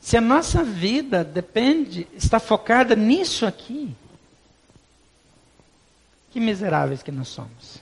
Se 0.00 0.16
a 0.16 0.20
nossa 0.22 0.64
vida 0.64 1.22
depende, 1.22 2.08
está 2.16 2.40
focada 2.40 2.96
nisso 2.96 3.44
aqui, 3.44 3.94
que 6.34 6.40
miseráveis 6.40 7.00
que 7.00 7.12
nós 7.12 7.28
somos. 7.28 7.78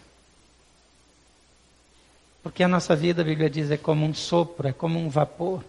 Porque 2.43 2.63
a 2.63 2.69
nossa 2.69 2.95
vida, 2.95 3.23
a 3.23 3.25
Bíblia 3.25 3.49
diz, 3.49 3.71
é 3.71 3.79
como 3.79 4.05
um 4.05 4.13
sopro, 4.13 4.69
é 4.69 4.75
como 4.75 4.99
um 4.99 5.09
vapor. 5.09 5.65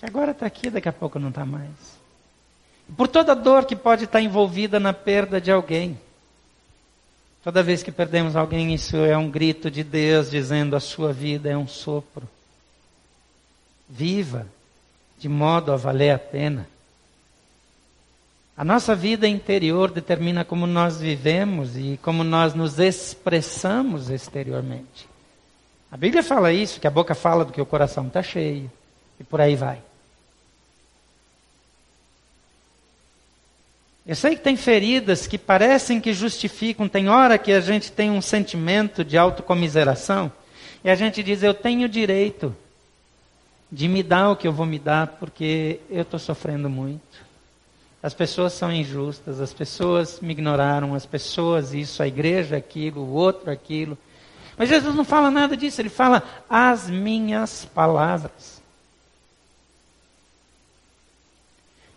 Agora 0.00 0.30
está 0.30 0.46
aqui, 0.46 0.70
daqui 0.70 0.88
a 0.88 0.92
pouco 0.92 1.18
não 1.18 1.28
está 1.28 1.44
mais. 1.44 1.68
Por 2.96 3.08
toda 3.08 3.34
dor 3.34 3.66
que 3.66 3.76
pode 3.76 4.04
estar 4.04 4.22
envolvida 4.22 4.80
na 4.80 4.94
perda 4.94 5.38
de 5.38 5.52
alguém. 5.52 6.00
Toda 7.44 7.62
vez 7.62 7.82
que 7.82 7.92
perdemos 7.92 8.34
alguém, 8.34 8.72
isso 8.72 8.96
é 8.96 9.14
um 9.14 9.30
grito 9.30 9.70
de 9.70 9.84
Deus 9.84 10.30
dizendo: 10.30 10.74
a 10.74 10.80
sua 10.80 11.12
vida 11.12 11.50
é 11.50 11.56
um 11.58 11.68
sopro. 11.68 12.26
Viva 13.86 14.46
de 15.18 15.28
modo 15.28 15.72
a 15.72 15.76
valer 15.76 16.12
a 16.12 16.18
pena. 16.18 16.66
A 18.62 18.64
nossa 18.64 18.94
vida 18.94 19.26
interior 19.26 19.90
determina 19.90 20.44
como 20.44 20.68
nós 20.68 21.00
vivemos 21.00 21.76
e 21.76 21.98
como 22.00 22.22
nós 22.22 22.54
nos 22.54 22.78
expressamos 22.78 24.08
exteriormente. 24.08 25.08
A 25.90 25.96
Bíblia 25.96 26.22
fala 26.22 26.52
isso, 26.52 26.78
que 26.78 26.86
a 26.86 26.90
boca 26.90 27.12
fala 27.12 27.44
do 27.44 27.52
que 27.52 27.60
o 27.60 27.66
coração 27.66 28.06
está 28.06 28.22
cheio, 28.22 28.70
e 29.18 29.24
por 29.24 29.40
aí 29.40 29.56
vai. 29.56 29.82
Eu 34.06 34.14
sei 34.14 34.36
que 34.36 34.42
tem 34.42 34.56
feridas 34.56 35.26
que 35.26 35.38
parecem 35.38 36.00
que 36.00 36.14
justificam, 36.14 36.88
tem 36.88 37.08
hora 37.08 37.38
que 37.38 37.50
a 37.50 37.60
gente 37.60 37.90
tem 37.90 38.12
um 38.12 38.22
sentimento 38.22 39.04
de 39.04 39.18
autocomiseração, 39.18 40.30
e 40.84 40.88
a 40.88 40.94
gente 40.94 41.20
diz: 41.20 41.42
Eu 41.42 41.52
tenho 41.52 41.88
direito 41.88 42.54
de 43.72 43.88
me 43.88 44.04
dar 44.04 44.30
o 44.30 44.36
que 44.36 44.46
eu 44.46 44.52
vou 44.52 44.66
me 44.66 44.78
dar, 44.78 45.08
porque 45.18 45.80
eu 45.90 46.02
estou 46.02 46.20
sofrendo 46.20 46.70
muito. 46.70 47.31
As 48.02 48.12
pessoas 48.12 48.52
são 48.52 48.72
injustas, 48.72 49.40
as 49.40 49.52
pessoas 49.52 50.18
me 50.20 50.32
ignoraram, 50.32 50.92
as 50.92 51.06
pessoas 51.06 51.72
isso, 51.72 52.02
a 52.02 52.08
igreja 52.08 52.56
aquilo, 52.56 53.02
o 53.02 53.12
outro 53.12 53.50
aquilo. 53.50 53.96
Mas 54.56 54.68
Jesus 54.68 54.94
não 54.94 55.04
fala 55.04 55.30
nada 55.30 55.56
disso, 55.56 55.80
ele 55.80 55.88
fala 55.88 56.22
as 56.50 56.90
minhas 56.90 57.64
palavras. 57.64 58.60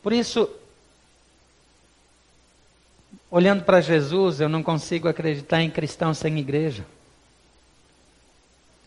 Por 0.03 0.13
isso, 0.13 0.47
olhando 3.31 3.63
para 3.63 3.81
Jesus, 3.81 4.39
eu 4.39 4.47
não 4.47 4.61
consigo 4.61 5.07
acreditar 5.07 5.63
em 5.63 5.71
cristão 5.71 6.13
sem 6.13 6.37
igreja. 6.37 6.85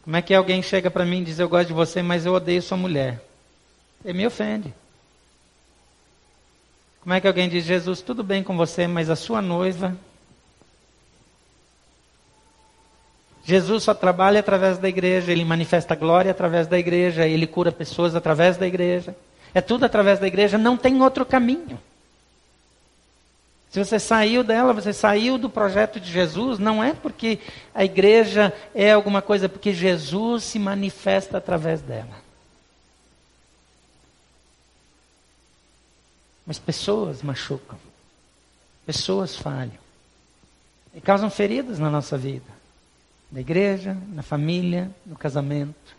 Como 0.05 0.17
é 0.17 0.23
que 0.23 0.33
alguém 0.33 0.63
chega 0.63 0.89
para 0.89 1.05
mim 1.05 1.23
e 1.23 1.25
diz: 1.25 1.41
Eu 1.41 1.49
gosto 1.49 1.67
de 1.67 1.75
você, 1.75 2.01
mas 2.01 2.25
eu 2.25 2.33
odeio 2.33 2.63
sua 2.63 2.79
mulher? 2.79 3.21
Ele 4.05 4.19
me 4.19 4.27
ofende. 4.27 4.73
Como 7.01 7.15
é 7.15 7.21
que 7.21 7.27
alguém 7.27 7.49
diz, 7.49 7.65
Jesus, 7.65 8.03
tudo 8.03 8.23
bem 8.23 8.43
com 8.43 8.57
você, 8.57 8.87
mas 8.87 9.09
a 9.09 9.17
sua 9.17 9.41
noiva. 9.41 9.97
Jesus 13.45 13.85
só 13.85 13.95
trabalha 13.95 14.41
através 14.41 14.77
da 14.77 14.89
igreja, 14.89 15.33
ele 15.33 15.45
manifesta 15.45 15.95
glória 15.95 16.31
através 16.31 16.67
da 16.67 16.79
igreja, 16.79 17.27
ele 17.27 17.47
cura 17.47 17.73
pessoas 17.73 18.15
através 18.15 18.59
da 18.59 18.67
igreja. 18.67 19.17
É 19.55 19.61
tudo 19.63 19.85
através 19.85 20.19
da 20.19 20.27
igreja, 20.27 20.59
não 20.59 20.77
tem 20.77 21.01
outro 21.01 21.25
caminho. 21.25 21.81
Se 23.71 23.83
você 23.83 23.99
saiu 23.99 24.43
dela, 24.43 24.73
você 24.73 24.93
saiu 24.93 25.37
do 25.37 25.49
projeto 25.49 26.01
de 26.01 26.11
Jesus, 26.11 26.59
não 26.59 26.83
é 26.83 26.95
porque 26.95 27.39
a 27.75 27.85
igreja 27.85 28.53
é 28.75 28.93
alguma 28.93 29.21
coisa, 29.21 29.47
é 29.47 29.49
porque 29.49 29.73
Jesus 29.73 30.45
se 30.45 30.59
manifesta 30.59 31.39
através 31.39 31.81
dela. 31.83 32.28
Mas 36.49 36.59
pessoas 36.59 37.23
machucam. 37.23 37.79
Pessoas 38.87 39.37
falham. 39.37 39.77
E 40.95 41.01
causam 41.01 41.29
feridas 41.29 41.79
na 41.79 41.91
nossa 41.91 42.17
vida. 42.17 42.51
Na 43.31 43.41
igreja, 43.41 43.95
na 44.15 44.23
família, 44.23 44.91
no 45.05 45.15
casamento. 45.15 45.95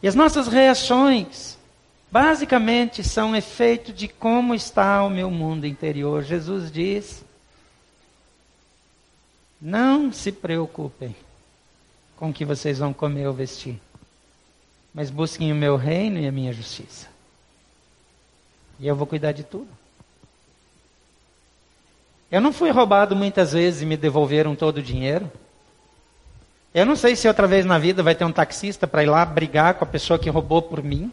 E 0.00 0.06
as 0.06 0.14
nossas 0.14 0.46
reações, 0.46 1.58
basicamente, 2.12 3.02
são 3.02 3.34
efeito 3.34 3.92
de 3.92 4.06
como 4.06 4.54
está 4.54 5.02
o 5.02 5.10
meu 5.10 5.32
mundo 5.32 5.66
interior. 5.66 6.22
Jesus 6.22 6.70
diz: 6.70 7.24
Não 9.60 10.12
se 10.12 10.30
preocupem 10.30 11.16
com 12.16 12.30
o 12.30 12.32
que 12.32 12.44
vocês 12.44 12.78
vão 12.78 12.92
comer 12.92 13.26
ou 13.26 13.34
vestir, 13.34 13.80
mas 14.94 15.10
busquem 15.10 15.50
o 15.50 15.56
meu 15.56 15.76
reino 15.76 16.20
e 16.20 16.28
a 16.28 16.32
minha 16.32 16.52
justiça. 16.52 17.11
E 18.78 18.86
eu 18.86 18.96
vou 18.96 19.06
cuidar 19.06 19.32
de 19.32 19.44
tudo. 19.44 19.68
Eu 22.30 22.40
não 22.40 22.52
fui 22.52 22.70
roubado 22.70 23.14
muitas 23.14 23.52
vezes 23.52 23.82
e 23.82 23.86
me 23.86 23.96
devolveram 23.96 24.56
todo 24.56 24.78
o 24.78 24.82
dinheiro. 24.82 25.30
Eu 26.74 26.86
não 26.86 26.96
sei 26.96 27.14
se 27.14 27.28
outra 27.28 27.46
vez 27.46 27.66
na 27.66 27.78
vida 27.78 28.02
vai 28.02 28.14
ter 28.14 28.24
um 28.24 28.32
taxista 28.32 28.86
para 28.86 29.02
ir 29.02 29.06
lá 29.06 29.24
brigar 29.24 29.74
com 29.74 29.84
a 29.84 29.86
pessoa 29.86 30.18
que 30.18 30.30
roubou 30.30 30.62
por 30.62 30.82
mim, 30.82 31.12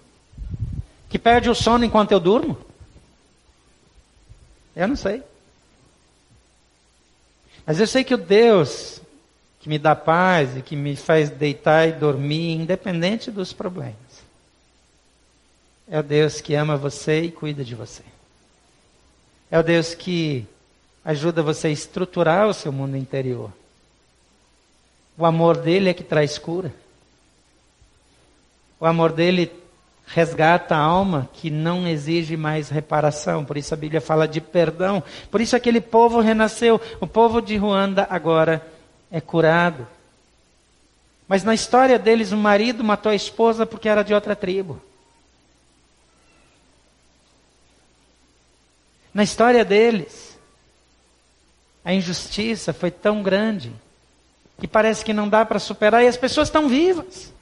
que 1.10 1.20
perde 1.20 1.50
o 1.50 1.56
sono 1.56 1.84
enquanto 1.84 2.14
eu 2.14 2.20
durmo. 2.20 2.58
Eu 4.76 4.88
não 4.88 4.96
sei. 4.96 5.22
Mas 7.66 7.80
eu 7.80 7.88
sei 7.88 8.04
que 8.04 8.14
o 8.14 8.18
Deus 8.18 9.02
que 9.60 9.68
me 9.68 9.78
dá 9.78 9.96
paz 9.96 10.56
e 10.56 10.62
que 10.62 10.76
me 10.76 10.96
faz 10.96 11.30
deitar 11.30 11.88
e 11.88 11.92
dormir, 11.92 12.54
independente 12.54 13.30
dos 13.30 13.52
problemas, 13.52 13.96
é 15.90 16.00
o 16.00 16.04
Deus 16.04 16.40
que 16.40 16.54
ama 16.54 16.78
você 16.78 17.22
e 17.22 17.32
cuida 17.32 17.64
de 17.64 17.74
você. 17.74 18.04
É 19.50 19.58
o 19.58 19.64
Deus 19.64 19.96
que 19.96 20.46
ajuda 21.04 21.42
você 21.42 21.68
a 21.68 21.72
estruturar 21.72 22.48
o 22.48 22.54
seu 22.54 22.72
mundo 22.72 22.96
interior. 22.96 23.52
O 25.18 25.26
amor 25.26 25.58
dele 25.58 25.90
é 25.90 25.94
que 25.94 26.04
traz 26.04 26.38
cura. 26.38 26.72
O 28.80 28.86
amor 28.86 29.12
dele 29.12 29.52
resgata 30.06 30.76
a 30.76 30.80
alma 30.80 31.28
que 31.34 31.50
não 31.50 31.88
exige 31.88 32.38
mais 32.38 32.70
reparação. 32.70 33.44
Por 33.44 33.58
isso 33.58 33.74
a 33.74 33.78
Bíblia 33.78 34.00
fala 34.00 34.28
de 34.28 34.40
perdão. 34.40 35.04
Por 35.32 35.42
isso 35.42 35.56
aquele 35.56 35.82
povo 35.82 36.22
renasceu. 36.22 36.80
O 37.02 37.08
povo 37.08 37.42
de 37.42 37.58
Ruanda 37.58 38.08
agora 38.10 38.66
é 39.12 39.20
curado. 39.20 39.88
Mas 41.28 41.44
na 41.44 41.54
história 41.54 41.98
deles, 41.98 42.32
o 42.32 42.38
marido 42.38 42.84
matou 42.84 43.12
a 43.12 43.16
esposa 43.16 43.66
porque 43.66 43.90
era 43.90 44.04
de 44.04 44.14
outra 44.14 44.36
tribo. 44.36 44.80
Na 49.20 49.24
história 49.24 49.66
deles, 49.66 50.40
a 51.84 51.94
injustiça 51.94 52.72
foi 52.72 52.90
tão 52.90 53.22
grande 53.22 53.70
que 54.62 54.66
parece 54.66 55.04
que 55.04 55.12
não 55.12 55.28
dá 55.28 55.46
para 55.46 55.60
superar 55.60 56.02
e 56.02 56.08
as 56.08 56.16
pessoas 56.16 56.48
estão 56.48 56.70
vivas. 56.70 57.34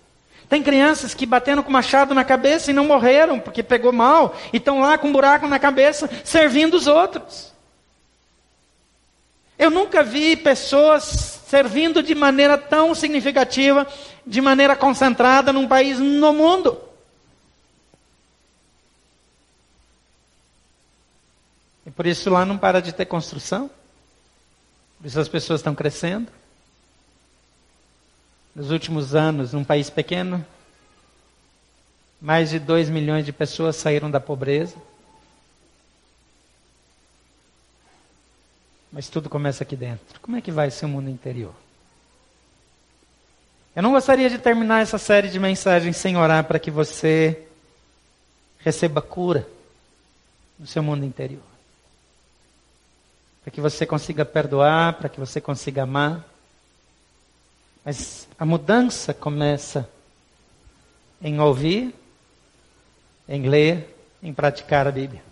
Tem 0.49 0.63
crianças 0.63 1.13
que 1.13 1.23
bateram 1.23 1.61
com 1.61 1.71
machado 1.71 2.15
na 2.15 2.25
cabeça 2.25 2.71
e 2.71 2.73
não 2.73 2.87
morreram 2.87 3.39
porque 3.39 3.61
pegou 3.61 3.93
mal 3.93 4.35
e 4.51 4.57
estão 4.57 4.79
lá 4.79 4.97
com 4.97 5.09
um 5.09 5.11
buraco 5.11 5.47
na 5.47 5.59
cabeça 5.59 6.09
servindo 6.23 6.73
os 6.73 6.87
outros. 6.87 7.53
Eu 9.59 9.69
nunca 9.69 10.01
vi 10.01 10.35
pessoas 10.35 11.03
servindo 11.47 12.01
de 12.01 12.15
maneira 12.15 12.57
tão 12.57 12.95
significativa, 12.95 13.85
de 14.25 14.41
maneira 14.41 14.75
concentrada 14.75 15.53
num 15.53 15.67
país 15.67 15.99
no 15.99 16.33
mundo. 16.33 16.86
Por 21.97 22.05
isso 22.05 22.29
lá 22.29 22.45
não 22.45 22.59
para 22.59 22.79
de 22.79 22.93
ter 22.93 23.07
construção. 23.07 23.71
Por 24.99 25.07
isso 25.07 25.19
as 25.19 25.27
pessoas 25.27 25.61
estão 25.61 25.73
crescendo. 25.73 26.31
Nos 28.55 28.69
últimos 28.69 29.15
anos, 29.15 29.51
num 29.51 29.63
país 29.63 29.89
pequeno, 29.89 30.45
mais 32.21 32.51
de 32.51 32.59
2 32.59 32.91
milhões 32.91 33.25
de 33.25 33.33
pessoas 33.33 33.77
saíram 33.77 34.11
da 34.11 34.19
pobreza. 34.19 34.75
Mas 38.91 39.09
tudo 39.09 39.27
começa 39.27 39.63
aqui 39.63 39.75
dentro. 39.75 40.19
Como 40.21 40.37
é 40.37 40.41
que 40.41 40.51
vai 40.51 40.69
ser 40.69 40.85
o 40.85 40.89
mundo 40.89 41.09
interior? 41.09 41.53
Eu 43.75 43.81
não 43.81 43.91
gostaria 43.91 44.29
de 44.29 44.37
terminar 44.37 44.83
essa 44.83 44.99
série 44.99 45.29
de 45.29 45.39
mensagens 45.39 45.97
sem 45.97 46.15
orar 46.15 46.43
para 46.43 46.59
que 46.59 46.69
você 46.69 47.47
receba 48.59 49.01
cura 49.01 49.47
no 50.59 50.67
seu 50.67 50.83
mundo 50.83 51.03
interior. 51.03 51.56
Para 53.47 53.53
que 53.53 53.61
você 53.61 53.85
consiga 53.85 54.25
perdoar, 54.25 54.95
para 54.95 55.07
que 55.07 55.21
você 55.21 55.39
consiga 55.39 55.83
amar. 55.83 56.21
Mas 57.85 58.27
a 58.37 58.43
mudança 58.43 59.13
começa 59.13 59.89
em 61.21 61.39
ouvir, 61.39 61.95
em 63.25 63.47
ler, 63.47 63.95
em 64.21 64.33
praticar 64.33 64.85
a 64.85 64.91
Bíblia. 64.91 65.23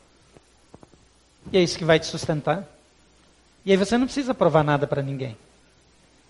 E 1.51 1.57
é 1.57 1.61
isso 1.61 1.77
que 1.77 1.83
vai 1.83 1.99
te 1.99 2.05
sustentar. 2.05 2.63
E 3.65 3.71
aí 3.71 3.75
você 3.75 3.97
não 3.97 4.05
precisa 4.05 4.33
provar 4.33 4.63
nada 4.63 4.87
para 4.87 5.01
ninguém. 5.01 5.35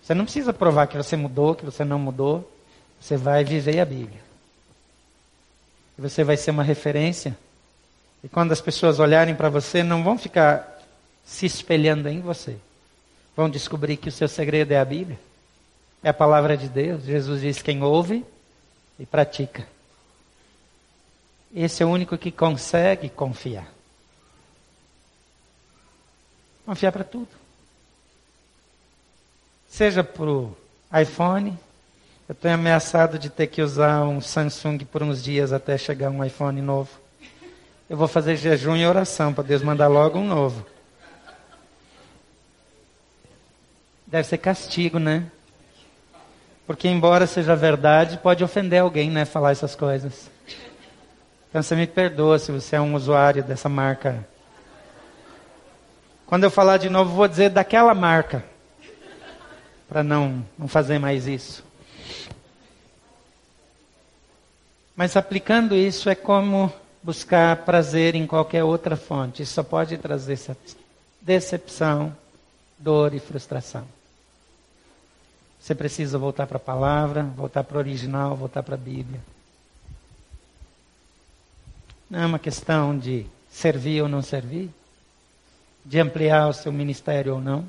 Você 0.02 0.12
não 0.12 0.24
precisa 0.24 0.52
provar 0.52 0.88
que 0.88 0.96
você 0.96 1.14
mudou, 1.16 1.54
que 1.54 1.64
você 1.64 1.84
não 1.84 2.00
mudou. 2.00 2.52
Você 3.00 3.16
vai 3.16 3.44
viver 3.44 3.78
a 3.78 3.84
Bíblia. 3.84 4.24
E 5.96 6.02
você 6.02 6.24
vai 6.24 6.36
ser 6.36 6.50
uma 6.50 6.64
referência. 6.64 7.38
E 8.24 8.28
quando 8.28 8.50
as 8.50 8.60
pessoas 8.60 8.98
olharem 8.98 9.36
para 9.36 9.48
você, 9.48 9.84
não 9.84 10.02
vão 10.02 10.18
ficar 10.18 10.75
se 11.26 11.44
espelhando 11.44 12.08
em 12.08 12.20
você. 12.20 12.56
Vão 13.36 13.50
descobrir 13.50 13.96
que 13.96 14.08
o 14.08 14.12
seu 14.12 14.28
segredo 14.28 14.72
é 14.72 14.78
a 14.78 14.84
Bíblia. 14.84 15.18
É 16.02 16.08
a 16.08 16.14
palavra 16.14 16.56
de 16.56 16.68
Deus. 16.68 17.02
Jesus 17.02 17.40
diz: 17.40 17.60
quem 17.60 17.82
ouve 17.82 18.24
e 18.98 19.04
pratica. 19.04 19.66
Esse 21.54 21.82
é 21.82 21.86
o 21.86 21.90
único 21.90 22.16
que 22.16 22.30
consegue 22.30 23.08
confiar. 23.08 23.70
Confiar 26.64 26.92
para 26.92 27.04
tudo. 27.04 27.28
Seja 29.68 30.04
para 30.04 30.30
o 30.30 30.56
iPhone. 31.00 31.58
Eu 32.28 32.34
tenho 32.34 32.54
ameaçado 32.54 33.18
de 33.18 33.30
ter 33.30 33.46
que 33.46 33.62
usar 33.62 34.04
um 34.04 34.20
Samsung 34.20 34.78
por 34.78 35.02
uns 35.02 35.22
dias 35.22 35.52
até 35.52 35.76
chegar 35.78 36.10
um 36.10 36.24
iPhone 36.24 36.60
novo. 36.60 36.90
Eu 37.88 37.96
vou 37.96 38.08
fazer 38.08 38.36
jejum 38.36 38.76
e 38.76 38.86
oração 38.86 39.32
para 39.32 39.44
Deus 39.44 39.62
mandar 39.62 39.86
logo 39.88 40.18
um 40.18 40.26
novo. 40.26 40.66
Deve 44.16 44.28
ser 44.28 44.38
castigo, 44.38 44.98
né? 44.98 45.26
Porque, 46.66 46.88
embora 46.88 47.26
seja 47.26 47.54
verdade, 47.54 48.16
pode 48.16 48.42
ofender 48.42 48.80
alguém, 48.80 49.10
né? 49.10 49.26
Falar 49.26 49.50
essas 49.50 49.74
coisas. 49.74 50.30
Então, 51.50 51.62
você 51.62 51.76
me 51.76 51.86
perdoa 51.86 52.38
se 52.38 52.50
você 52.50 52.76
é 52.76 52.80
um 52.80 52.94
usuário 52.94 53.44
dessa 53.44 53.68
marca 53.68 54.26
quando 56.26 56.42
eu 56.44 56.50
falar 56.50 56.78
de 56.78 56.88
novo, 56.88 57.14
vou 57.14 57.28
dizer 57.28 57.50
daquela 57.50 57.94
marca. 57.94 58.42
Para 59.86 60.02
não, 60.02 60.44
não 60.58 60.66
fazer 60.66 60.98
mais 60.98 61.28
isso. 61.28 61.62
Mas 64.96 65.14
aplicando 65.14 65.76
isso 65.76 66.08
é 66.08 66.14
como 66.14 66.72
buscar 67.00 67.58
prazer 67.58 68.14
em 68.16 68.26
qualquer 68.26 68.64
outra 68.64 68.96
fonte. 68.96 69.42
Isso 69.42 69.52
só 69.52 69.62
pode 69.62 69.98
trazer 69.98 70.40
decepção, 71.20 72.16
dor 72.76 73.14
e 73.14 73.20
frustração. 73.20 73.95
Você 75.66 75.74
precisa 75.74 76.16
voltar 76.16 76.46
para 76.46 76.58
a 76.58 76.60
palavra, 76.60 77.24
voltar 77.24 77.64
para 77.64 77.76
o 77.76 77.80
original, 77.80 78.36
voltar 78.36 78.62
para 78.62 78.76
a 78.76 78.78
Bíblia. 78.78 79.20
Não 82.08 82.20
é 82.20 82.26
uma 82.26 82.38
questão 82.38 82.96
de 82.96 83.26
servir 83.50 84.00
ou 84.00 84.08
não 84.08 84.22
servir 84.22 84.70
de 85.84 85.98
ampliar 85.98 86.46
o 86.46 86.52
seu 86.52 86.70
ministério 86.70 87.34
ou 87.34 87.40
não. 87.40 87.68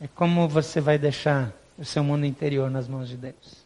É 0.00 0.08
como 0.08 0.48
você 0.48 0.80
vai 0.80 0.98
deixar 0.98 1.52
o 1.78 1.84
seu 1.84 2.02
mundo 2.02 2.26
interior 2.26 2.68
nas 2.68 2.88
mãos 2.88 3.08
de 3.08 3.16
Deus. 3.16 3.63